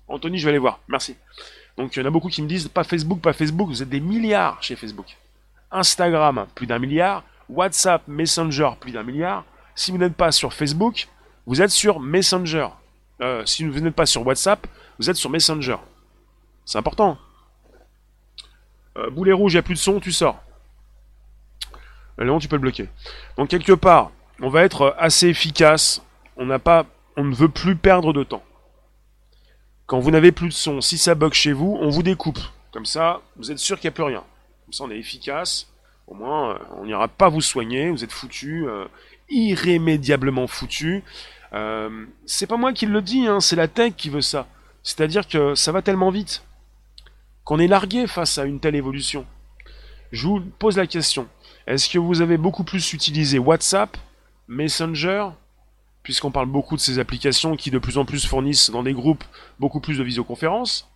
[0.07, 0.79] Anthony, je vais aller voir.
[0.87, 1.15] Merci.
[1.77, 3.69] Donc il y en a beaucoup qui me disent pas Facebook, pas Facebook.
[3.69, 5.17] Vous êtes des milliards chez Facebook.
[5.71, 7.23] Instagram, plus d'un milliard.
[7.49, 9.45] WhatsApp, Messenger, plus d'un milliard.
[9.75, 11.07] Si vous n'êtes pas sur Facebook,
[11.45, 12.67] vous êtes sur Messenger.
[13.21, 14.65] Euh, si vous n'êtes pas sur WhatsApp,
[14.99, 15.77] vous êtes sur Messenger.
[16.65, 17.17] C'est important.
[18.97, 20.41] Euh, boulet rouge, il n'y a plus de son, tu sors.
[22.17, 22.89] Léon, tu peux le bloquer.
[23.37, 24.11] Donc quelque part,
[24.41, 26.01] on va être assez efficace.
[26.35, 26.85] On n'a pas,
[27.15, 28.43] on ne veut plus perdre de temps.
[29.85, 32.39] Quand vous n'avez plus de son, si ça bug chez vous, on vous découpe.
[32.71, 34.23] Comme ça, vous êtes sûr qu'il n'y a plus rien.
[34.65, 35.67] Comme ça, on est efficace.
[36.07, 37.89] Au moins, euh, on n'ira pas vous soigner.
[37.89, 38.85] Vous êtes foutu, euh,
[39.29, 41.03] irrémédiablement foutu.
[42.25, 44.47] c'est pas moi qui le dis, hein, c'est la tech qui veut ça.
[44.83, 46.43] C'est-à-dire que ça va tellement vite
[47.43, 49.25] qu'on est largué face à une telle évolution.
[50.11, 51.27] Je vous pose la question.
[51.67, 53.97] Est-ce que vous avez beaucoup plus utilisé WhatsApp
[54.51, 55.29] Messenger,
[56.03, 59.23] puisqu'on parle beaucoup de ces applications qui de plus en plus fournissent dans des groupes
[59.59, 60.91] beaucoup plus de visioconférences.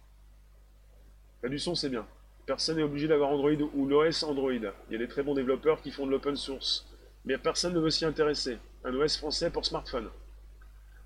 [1.42, 2.06] La du son, c'est bien.
[2.46, 4.52] Personne n'est obligé d'avoir Android ou l'OS Android.
[4.52, 6.86] Il y a des très bons développeurs qui font de l'open source.
[7.24, 8.58] Mais personne ne veut s'y intéresser.
[8.84, 10.10] Un OS français pour smartphone.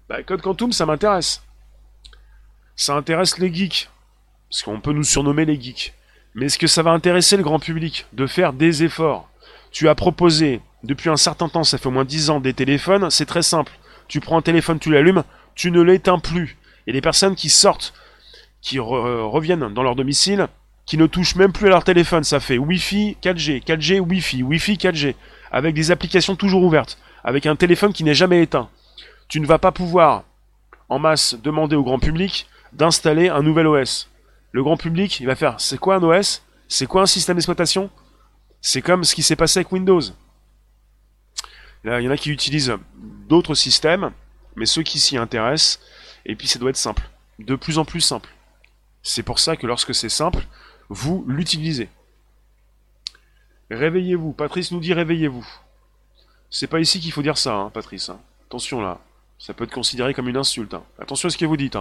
[0.10, 1.44] Bah, Code Quantum, ça m'intéresse.
[2.76, 3.92] Ça intéresse les geeks.
[4.50, 5.94] Parce qu'on peut nous surnommer les geeks.
[6.34, 9.30] Mais est-ce que ça va intéresser le grand public de faire des efforts?
[9.70, 13.10] Tu as proposé, depuis un certain temps, ça fait au moins 10 ans, des téléphones,
[13.10, 13.74] c'est très simple.
[14.08, 15.24] Tu prends un téléphone, tu l'allumes,
[15.56, 16.58] tu ne l'éteins plus.
[16.88, 17.94] A des personnes qui sortent,
[18.62, 20.48] qui reviennent dans leur domicile,
[20.86, 22.24] qui ne touchent même plus à leur téléphone.
[22.24, 25.16] Ça fait Wi-Fi 4G, 4G Wi-Fi, Wi-Fi 4G,
[25.52, 28.70] avec des applications toujours ouvertes, avec un téléphone qui n'est jamais éteint.
[29.28, 30.24] Tu ne vas pas pouvoir,
[30.88, 34.10] en masse, demander au grand public d'installer un nouvel OS.
[34.52, 37.92] Le grand public, il va faire, c'est quoi un OS C'est quoi un système d'exploitation?
[38.62, 40.02] C'est comme ce qui s'est passé avec Windows.
[41.84, 42.74] Il y en a qui utilisent
[43.28, 44.12] d'autres systèmes,
[44.56, 45.80] mais ceux qui s'y intéressent,
[46.26, 47.10] et puis ça doit être simple.
[47.40, 48.30] De plus en plus simple.
[49.02, 50.46] C'est pour ça que lorsque c'est simple,
[50.90, 51.90] vous l'utilisez.
[53.72, 54.34] Réveillez-vous.
[54.34, 55.48] Patrice nous dit réveillez-vous.
[56.50, 58.10] C'est pas ici qu'il faut dire ça, hein, Patrice.
[58.10, 58.20] Hein.
[58.48, 59.00] Attention là.
[59.38, 60.74] Ça peut être considéré comme une insulte.
[60.74, 60.84] Hein.
[61.00, 61.78] Attention à ce que vous dites.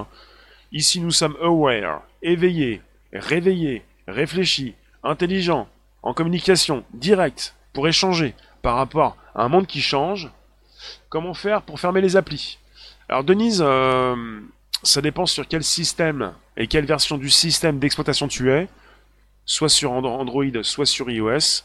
[0.71, 2.83] Ici nous sommes aware, éveillés,
[3.13, 5.69] réveillés, réfléchis, intelligents,
[6.03, 10.31] en communication, directe, pour échanger par rapport à un monde qui change.
[11.09, 12.59] Comment faire pour fermer les applis?
[13.09, 14.41] Alors Denise, euh,
[14.83, 18.69] ça dépend sur quel système et quelle version du système d'exploitation tu es
[19.49, 21.65] soit sur Android, soit sur iOS.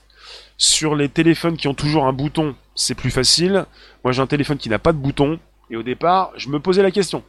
[0.57, 3.65] Sur les téléphones qui ont toujours un bouton, c'est plus facile.
[4.03, 5.39] Moi j'ai un téléphone qui n'a pas de bouton,
[5.69, 7.23] et au départ, je me posais la question.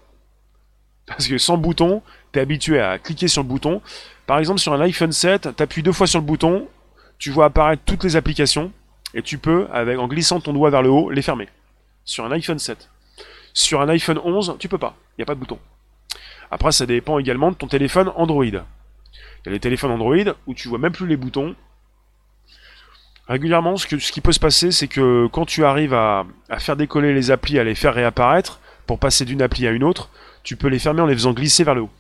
[1.07, 2.03] Parce que sans bouton,
[2.33, 3.83] tu es habitué à cliquer sur le bouton.
[4.27, 6.69] Par exemple, sur un iPhone 7, tu appuies deux fois sur le bouton,
[7.19, 8.73] tu vois apparaître toutes les applications,
[9.15, 11.49] et tu peux, en glissant ton doigt vers le haut, les fermer.
[12.05, 12.91] Sur un iPhone 7.
[13.53, 14.97] Sur un iPhone 11, tu peux pas.
[15.13, 15.59] Il n'y a pas de bouton.
[16.51, 18.45] Après, ça dépend également de ton téléphone Android.
[18.45, 21.55] Il y a les téléphones Android où tu vois même plus les boutons.
[23.29, 26.27] Régulièrement, ce, qui peut se passer, c'est que quand tu arrives à,
[26.59, 30.11] faire décoller les applis, à les faire réapparaître, pour passer d'une appli à une autre,
[30.43, 31.91] tu peux les fermer en les faisant glisser vers le haut.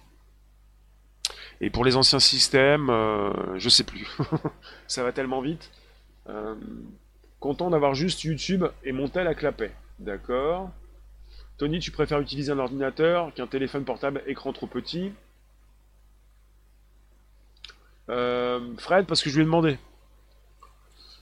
[1.62, 4.06] Et pour les anciens systèmes, euh, je sais plus.
[4.86, 5.70] Ça va tellement vite.
[6.28, 6.54] Euh,
[7.44, 9.70] content d'avoir juste YouTube et mon tel à clapet.
[9.98, 10.70] D'accord.
[11.58, 15.12] Tony, tu préfères utiliser un ordinateur qu'un téléphone portable écran trop petit?
[18.08, 19.76] Euh, Fred, parce que je lui ai demandé.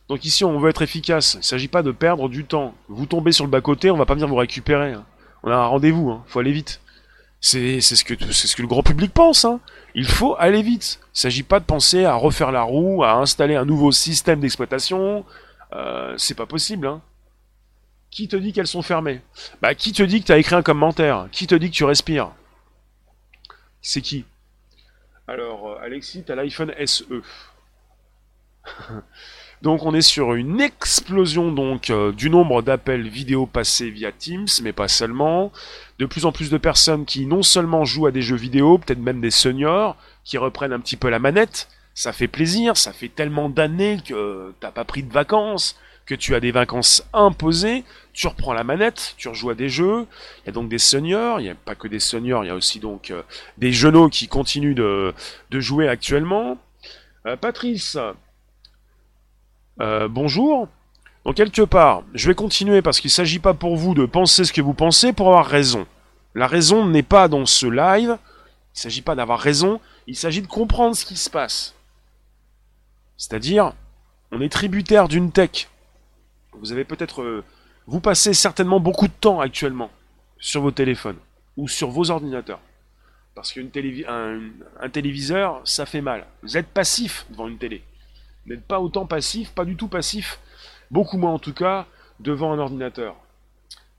[0.09, 1.35] Donc ici, on veut être efficace.
[1.35, 2.73] Il ne s'agit pas de perdre du temps.
[2.87, 4.93] Vous tombez sur le bas-côté, on va pas venir vous récupérer.
[4.93, 5.05] Hein.
[5.43, 6.23] On a un rendez-vous, hein.
[6.29, 6.81] faut aller vite.
[7.41, 9.45] C'est ce, que, ce que le grand public pense.
[9.45, 9.59] Hein.
[9.97, 11.01] Il faut aller vite.
[11.03, 14.39] Il ne s'agit pas de penser à refaire la roue, à installer un nouveau système
[14.39, 15.25] d'exploitation.
[15.73, 16.87] Euh, c'est pas possible.
[16.87, 17.01] Hein.
[18.11, 19.23] Qui te dit qu'elles sont fermées?
[19.63, 21.29] Bah qui te dit que tu as écrit un commentaire?
[21.33, 22.33] Qui te dit que tu respires?
[23.81, 24.25] C'est qui?
[25.27, 27.05] Alors, euh, Alexis, tu as l'iPhone SE.
[29.63, 34.47] donc on est sur une explosion donc euh, du nombre d'appels vidéo passés via Teams,
[34.63, 35.51] mais pas seulement.
[35.99, 38.99] De plus en plus de personnes qui non seulement jouent à des jeux vidéo, peut-être
[38.99, 41.69] même des seniors, qui reprennent un petit peu la manette.
[41.95, 45.77] Ça fait plaisir, ça fait tellement d'années que t'as pas pris de vacances,
[46.07, 50.07] que tu as des vacances imposées, tu reprends la manette, tu rejoues à des jeux.
[50.43, 52.51] Il y a donc des seniors, il n'y a pas que des seniors, il y
[52.51, 53.23] a aussi donc euh,
[53.59, 55.15] des jeunes qui continuent de,
[55.51, 56.59] jouer actuellement.
[57.27, 57.97] Euh, Patrice,
[59.81, 60.69] euh, bonjour.
[61.25, 64.45] Donc quelque part, je vais continuer parce qu'il ne s'agit pas pour vous de penser
[64.45, 65.87] ce que vous pensez pour avoir raison.
[66.35, 70.43] La raison n'est pas dans ce live, il ne s'agit pas d'avoir raison, il s'agit
[70.43, 71.75] de comprendre ce qui se passe.
[73.23, 73.73] C'est-à-dire,
[74.33, 75.69] on est tributaire d'une tech.
[76.55, 77.45] Vous avez peut-être
[77.87, 79.93] vous passez certainement beaucoup de temps actuellement
[80.41, 81.19] sur vos téléphones
[81.57, 82.59] ou sur vos ordinateurs.
[83.37, 83.69] Parce qu'un
[84.09, 86.27] un, téléviseur, ça fait mal.
[86.43, 87.85] Vous êtes passif devant une télé.
[88.45, 90.41] Vous n'êtes pas autant passif, pas du tout passif,
[90.91, 91.87] beaucoup moins en tout cas,
[92.19, 93.15] devant un ordinateur.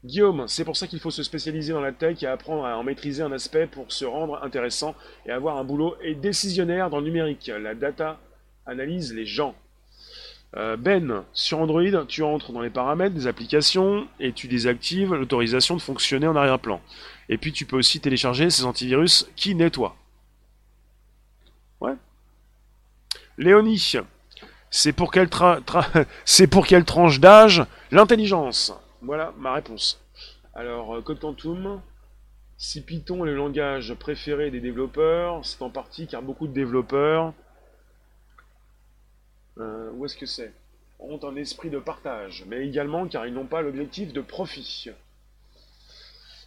[0.04, 2.84] Guillaume, c'est pour ça qu'il faut se spécialiser dans la tech et apprendre à en
[2.84, 4.96] maîtriser un aspect pour se rendre intéressant
[5.26, 7.50] et avoir un boulot et décisionnaire dans le numérique.
[7.58, 8.20] La data
[8.66, 9.56] analyse les gens.
[10.56, 15.76] Euh, ben, sur Android, tu entres dans les paramètres des applications et tu désactives l'autorisation
[15.76, 16.80] de fonctionner en arrière-plan.
[17.30, 19.96] Et puis tu peux aussi télécharger ces antivirus qui nettoient.
[21.82, 21.96] Ouais.
[23.38, 23.96] Léonie,
[24.70, 25.30] c'est pour quelle,
[26.86, 27.66] tranche d'âge?
[27.92, 28.74] L'intelligence.
[29.02, 30.00] Voilà ma réponse.
[30.54, 31.82] Alors, euh, Code Quantum,
[32.58, 37.34] si Python est le langage préféré des développeurs, c'est en partie car beaucoup de développeurs
[39.60, 40.54] euh, où est-ce que c'est?
[41.00, 44.90] Ont un esprit de partage, mais également car ils n'ont pas l'objectif de profit.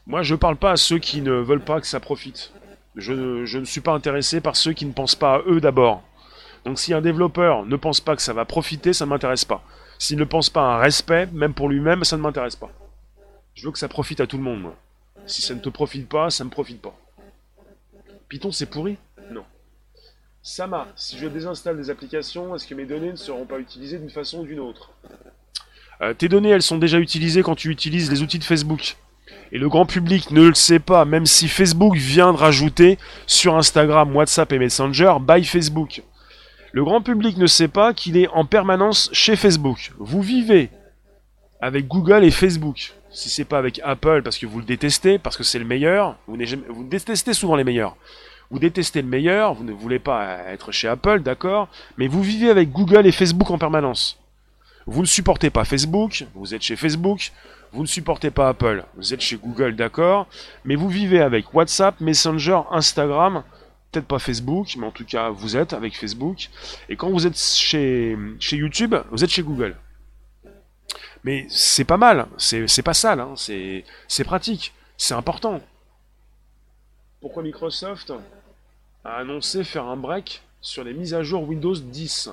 [0.07, 2.53] Moi, je ne parle pas à ceux qui ne veulent pas que ça profite.
[2.95, 6.03] Je, je, ne suis pas intéressé par ceux qui ne pensent pas à eux d'abord.
[6.65, 9.63] Donc si un développeur ne pense pas que ça va profiter, ça ne m'intéresse pas.
[9.99, 12.71] S'il ne pense pas à un respect, même pour lui-même, ça ne m'intéresse pas.
[13.55, 14.73] Je veux que ça profite à tout le monde.
[15.27, 16.97] Si ça ne te profite pas, ça ne me profite pas.
[18.29, 18.97] Python, c'est pourri
[20.47, 20.53] Non.
[20.53, 24.11] Sama, si je désinstalle des applications, est-ce que mes données ne seront pas utilisées d'une
[24.11, 24.93] façon ou d'une autre
[26.03, 28.97] euh, Tes données, elles sont déjà utilisées quand tu utilises les outils de Facebook.
[29.51, 33.57] Et le grand public ne le sait pas, même si Facebook vient de rajouter sur
[33.57, 36.03] Instagram, WhatsApp et Messenger, by Facebook.
[36.73, 39.93] Le grand public ne sait pas qu'il est en permanence chez Facebook.
[39.99, 40.71] Vous vivez
[41.61, 42.93] avec Google et Facebook.
[43.11, 46.17] Si c'est pas avec Apple parce que vous le détestez, parce que c'est le meilleur,
[46.29, 47.97] vous détestez souvent les meilleurs.
[48.51, 51.69] Vous détestez le meilleur, vous ne voulez pas être chez Apple, d'accord,
[51.99, 54.19] mais vous vivez avec Google et Facebook en permanence.
[54.87, 57.33] Vous ne supportez pas Facebook, vous êtes chez Facebook,
[57.73, 60.29] vous ne supportez pas Apple, vous êtes chez Google, d'accord,
[60.65, 63.43] mais vous vivez avec WhatsApp, Messenger, Instagram,
[63.91, 66.49] peut-être pas Facebook, mais en tout cas vous êtes avec Facebook,
[66.89, 68.17] et quand vous êtes chez,
[68.53, 69.77] YouTube, vous êtes chez Google.
[71.25, 75.61] Mais c'est pas mal, c'est pas sale, hein, c'est pratique, c'est important.
[77.21, 78.13] Pourquoi Microsoft?
[79.07, 82.31] A annoncé faire un break sur les mises à jour Windows 10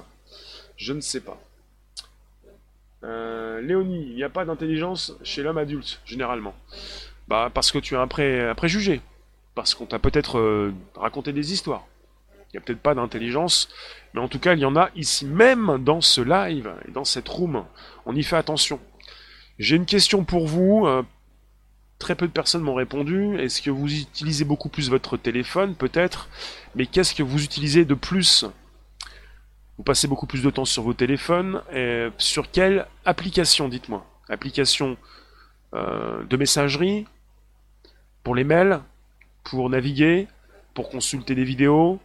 [0.76, 1.40] Je ne sais pas.
[3.04, 6.56] Euh, Léonie, il n'y a pas d'intelligence chez l'homme adulte, généralement.
[7.28, 9.02] Bah, parce que tu as un, préjugé.
[9.56, 11.86] Parce qu'on t'a peut-être euh, raconté des histoires.
[12.36, 13.70] Il n'y a peut-être pas d'intelligence,
[14.14, 17.06] mais en tout cas, il y en a ici, même dans ce live et dans
[17.06, 17.66] cette room.
[18.06, 18.80] On y fait attention.
[19.60, 20.88] J'ai une question pour vous.
[20.88, 21.04] Euh,
[22.04, 23.40] très peu de personnes m'ont répondu.
[23.40, 26.28] Est-ce que vous utilisez beaucoup plus votre téléphone Peut-être?
[26.76, 28.46] Mais qu'est-ce que vous utilisez de plus?
[29.78, 31.62] Vous passez beaucoup plus de temps sur vos téléphones.
[32.18, 34.06] Sur quelle application, dites-moi?
[34.30, 34.98] Application
[35.74, 37.06] euh, de messagerie
[38.24, 38.82] Pour les mails
[39.44, 40.28] Pour naviguer
[40.74, 42.00] Pour consulter des vidéos?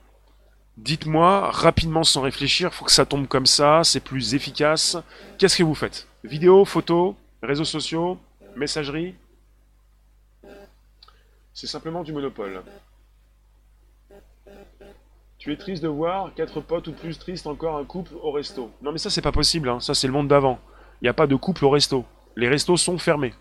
[0.77, 4.97] Dites-moi rapidement sans réfléchir, il faut que ça tombe comme ça, c'est plus efficace.
[5.37, 6.07] Qu'est-ce que vous faites?
[6.23, 8.17] Vidéo, photo, réseaux sociaux,
[8.55, 9.17] messagerie?
[11.59, 12.63] C'est simplement du monopole.
[15.39, 18.71] Tu es triste de voir quatre potes ou plus tristes encore un couple au resto.
[18.81, 19.81] Non mais ça c'est pas possible, hein.
[19.81, 20.61] ça c'est le monde d'avant.
[21.01, 22.05] Il n'y a pas de couple au resto.
[22.37, 23.35] Les restos sont fermés.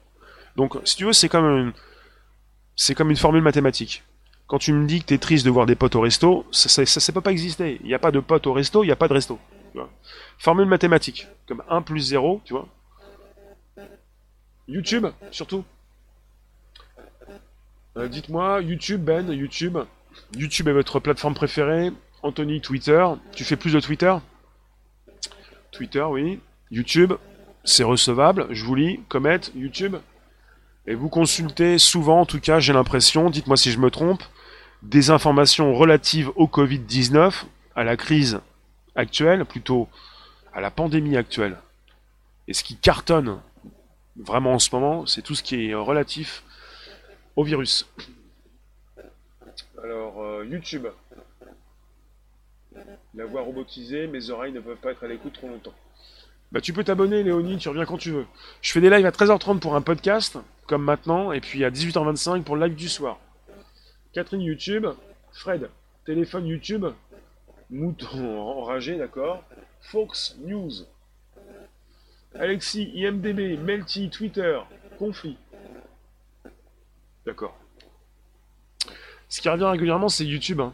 [0.56, 1.74] Donc si tu veux c'est comme une...
[2.76, 4.04] c'est comme une formule mathématique.
[4.48, 7.12] Quand tu me dis que tu triste de voir des potes au resto, ça ne
[7.14, 7.78] peut pas exister.
[7.82, 9.38] Il n'y a pas de potes au resto, il n'y a pas de resto.
[10.40, 12.68] Formule mathématique, comme 1 plus 0, tu vois.
[14.68, 15.64] YouTube, surtout.
[17.98, 19.80] Euh, dites-moi, YouTube, Ben, YouTube.
[20.36, 21.92] YouTube est votre plateforme préférée.
[22.22, 23.04] Anthony, Twitter.
[23.36, 24.16] Tu fais plus de Twitter?
[25.72, 26.40] Twitter, oui.
[26.70, 27.14] YouTube,
[27.64, 28.46] c'est recevable.
[28.52, 29.00] Je vous lis.
[29.10, 29.96] Comet, YouTube.
[30.86, 34.22] Et vous consultez souvent, en tout cas, j'ai l'impression, dites-moi si je me trompe,
[34.84, 37.46] des informations relatives au Covid-19,
[37.76, 38.40] à la crise
[38.96, 39.90] actuelle, plutôt
[40.54, 41.58] à la pandémie actuelle.
[42.48, 43.40] Et ce qui cartonne
[44.16, 46.44] vraiment en ce moment, c'est tout ce qui est relatif
[47.38, 47.88] au virus.
[49.82, 50.88] Alors, euh, YouTube.
[53.14, 55.74] La voix robotisée, mes oreilles ne peuvent pas être à l'écoute trop longtemps.
[56.52, 58.26] Bah tu peux t'abonner Léonie, tu reviens quand tu veux.
[58.62, 62.44] Je fais des lives à 13h30 pour un podcast, comme maintenant, et puis à 18h25
[62.44, 63.20] pour le live du soir.
[64.14, 64.88] Catherine YouTube,
[65.32, 65.70] Fred,
[66.06, 66.86] téléphone YouTube,
[67.70, 69.44] mouton enragé, d'accord.
[69.82, 70.72] Fox News.
[72.34, 74.60] Alexis, IMDB, Melty, Twitter,
[74.98, 75.38] conflit.
[77.28, 77.58] D'accord.
[79.28, 80.62] Ce qui revient régulièrement, c'est YouTube.
[80.62, 80.74] Hein.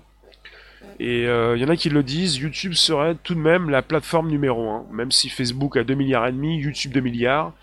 [1.00, 3.82] Et il euh, y en a qui le disent, YouTube serait tout de même la
[3.82, 4.86] plateforme numéro 1.
[4.92, 7.54] Même si Facebook a 2 milliards et demi, YouTube 2 milliards.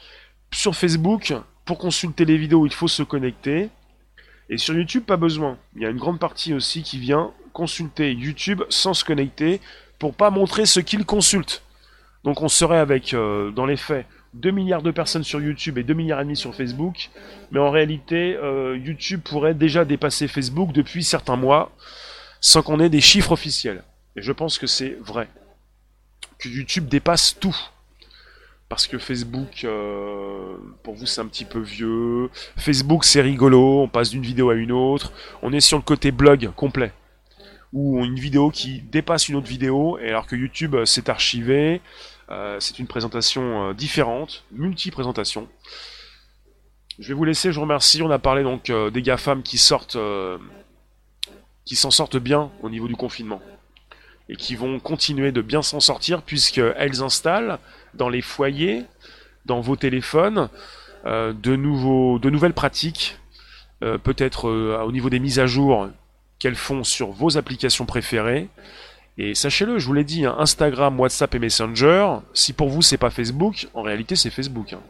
[0.52, 1.32] Sur Facebook,
[1.64, 3.68] pour consulter les vidéos, il faut se connecter.
[4.48, 5.56] Et sur YouTube, pas besoin.
[5.76, 9.60] Il y a une grande partie aussi qui vient consulter YouTube sans se connecter
[10.00, 11.62] pour pas montrer ce qu'il consulte.
[12.24, 14.04] Donc on serait avec, euh, dans les faits,
[14.34, 17.10] 2 milliards de personnes sur YouTube et 2 milliards et demi sur Facebook.
[17.50, 21.72] Mais en réalité, euh, YouTube pourrait déjà dépasser Facebook depuis certains mois
[22.40, 23.82] sans qu'on ait des chiffres officiels.
[24.16, 25.28] Et je pense que c'est vrai.
[26.38, 27.56] Que YouTube dépasse tout.
[28.68, 32.30] Parce que Facebook, euh, pour vous, c'est un petit peu vieux.
[32.56, 33.82] Facebook, c'est rigolo.
[33.82, 35.12] On passe d'une vidéo à une autre.
[35.42, 36.92] On est sur le côté blog complet.
[37.72, 39.98] Ou une vidéo qui dépasse une autre vidéo.
[39.98, 41.80] Et alors que YouTube, s'est archivé.
[42.30, 45.48] Euh, c'est une présentation euh, différente, multi-présentation.
[46.98, 48.02] Je vais vous laisser, je vous remercie.
[48.02, 49.98] On a parlé donc euh, des GAFAM qui sortent,
[51.64, 53.40] qui s'en sortent bien au niveau du confinement
[54.30, 57.58] et qui vont continuer de bien s'en sortir puisqu'elles installent
[57.94, 58.84] dans les foyers,
[59.44, 60.48] dans vos téléphones,
[61.04, 63.18] euh, de, nouveaux, de nouvelles pratiques,
[63.82, 65.88] euh, peut-être euh, au niveau des mises à jour
[66.40, 68.48] qu'elles font sur vos applications préférées.
[69.18, 72.96] Et sachez-le, je vous l'ai dit, hein, Instagram, WhatsApp et Messenger, si pour vous c'est
[72.96, 74.72] pas Facebook, en réalité c'est Facebook.
[74.72, 74.80] Hein.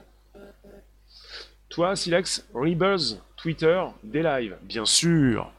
[1.69, 5.53] Toi, Silex, Rebuzz, Twitter, des lives, bien sûr.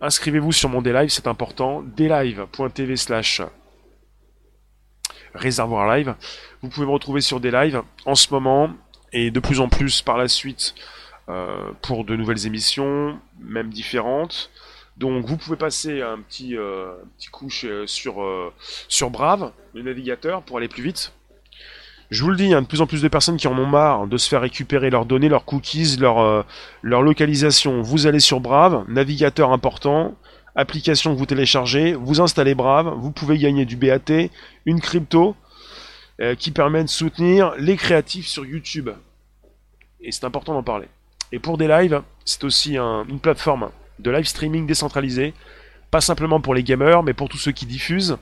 [0.00, 1.82] Inscrivez-vous sur mon Live, c'est important.
[1.96, 3.40] Dlive.tv slash
[5.34, 6.14] réservoir live.
[6.60, 8.70] Vous pouvez me retrouver sur des lives en ce moment
[9.12, 10.74] et de plus en plus par la suite
[11.28, 14.50] euh, pour de nouvelles émissions, même différentes.
[14.96, 16.92] Donc vous pouvez passer un petit, euh,
[17.30, 18.52] coup sur, euh,
[18.88, 21.12] sur Brave, le navigateur, pour aller plus vite.
[22.10, 23.58] Je vous le dis, il y a de plus en plus de personnes qui en
[23.58, 26.42] ont marre de se faire récupérer leurs données, leurs cookies, leur, euh,
[26.82, 27.80] localisation.
[27.80, 30.14] Vous allez sur Brave, navigateur important,
[30.54, 34.28] application que vous téléchargez, vous installez Brave, vous pouvez gagner du BAT,
[34.66, 35.34] une crypto
[36.20, 38.90] euh, qui permet de soutenir les créatifs sur YouTube.
[40.02, 40.88] Et c'est important d'en parler.
[41.32, 43.70] Et pour des lives, c'est aussi une plateforme
[44.02, 45.34] de live streaming décentralisée,
[45.90, 48.18] pas simplement pour les gamers, mais pour tous ceux qui diffusent.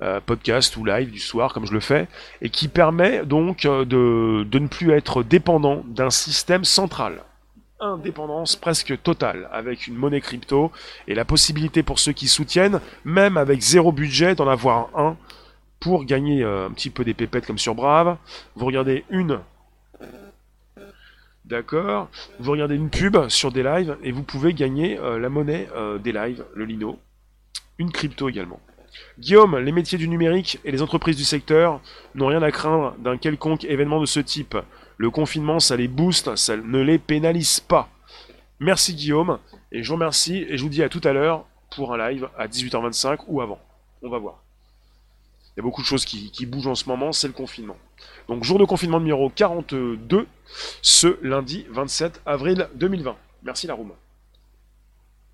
[0.00, 2.06] Euh, podcast ou live du soir comme je le fais,
[2.40, 7.24] et qui permet donc euh, de, de ne plus être dépendant d'un système central.
[7.80, 10.70] Indépendance presque totale avec une monnaie crypto
[11.08, 15.16] et la possibilité pour ceux qui soutiennent, même avec zéro budget, d'en avoir un
[15.80, 18.16] pour gagner euh, un petit peu des pépettes comme sur Brave.
[18.54, 19.40] Vous regardez une
[21.48, 22.08] D'accord.
[22.38, 25.66] Vous regardez une pub sur des lives et vous pouvez gagner la monnaie
[26.02, 26.98] des lives, le lino.
[27.78, 28.60] Une crypto également.
[29.18, 31.80] Guillaume, les métiers du numérique et les entreprises du secteur
[32.14, 34.56] n'ont rien à craindre d'un quelconque événement de ce type.
[34.96, 37.88] Le confinement, ça les booste, ça ne les pénalise pas.
[38.60, 39.38] Merci Guillaume,
[39.70, 42.28] et je vous remercie, et je vous dis à tout à l'heure pour un live
[42.36, 43.60] à 18h25 ou avant.
[44.02, 44.42] On va voir.
[45.56, 47.76] Il y a beaucoup de choses qui, bougent en ce moment, c'est le confinement.
[48.28, 50.26] Donc jour de confinement numéro 42,
[50.82, 53.16] ce lundi 27 avril 2020.
[53.42, 53.92] Merci la room.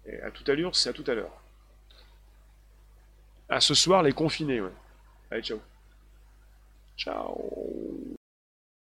[0.07, 1.43] Et à toute allure, c'est à tout à l'heure.
[3.49, 4.63] À ce soir, les confinés.
[5.31, 5.61] Allez, ciao.
[6.97, 8.17] Ciao.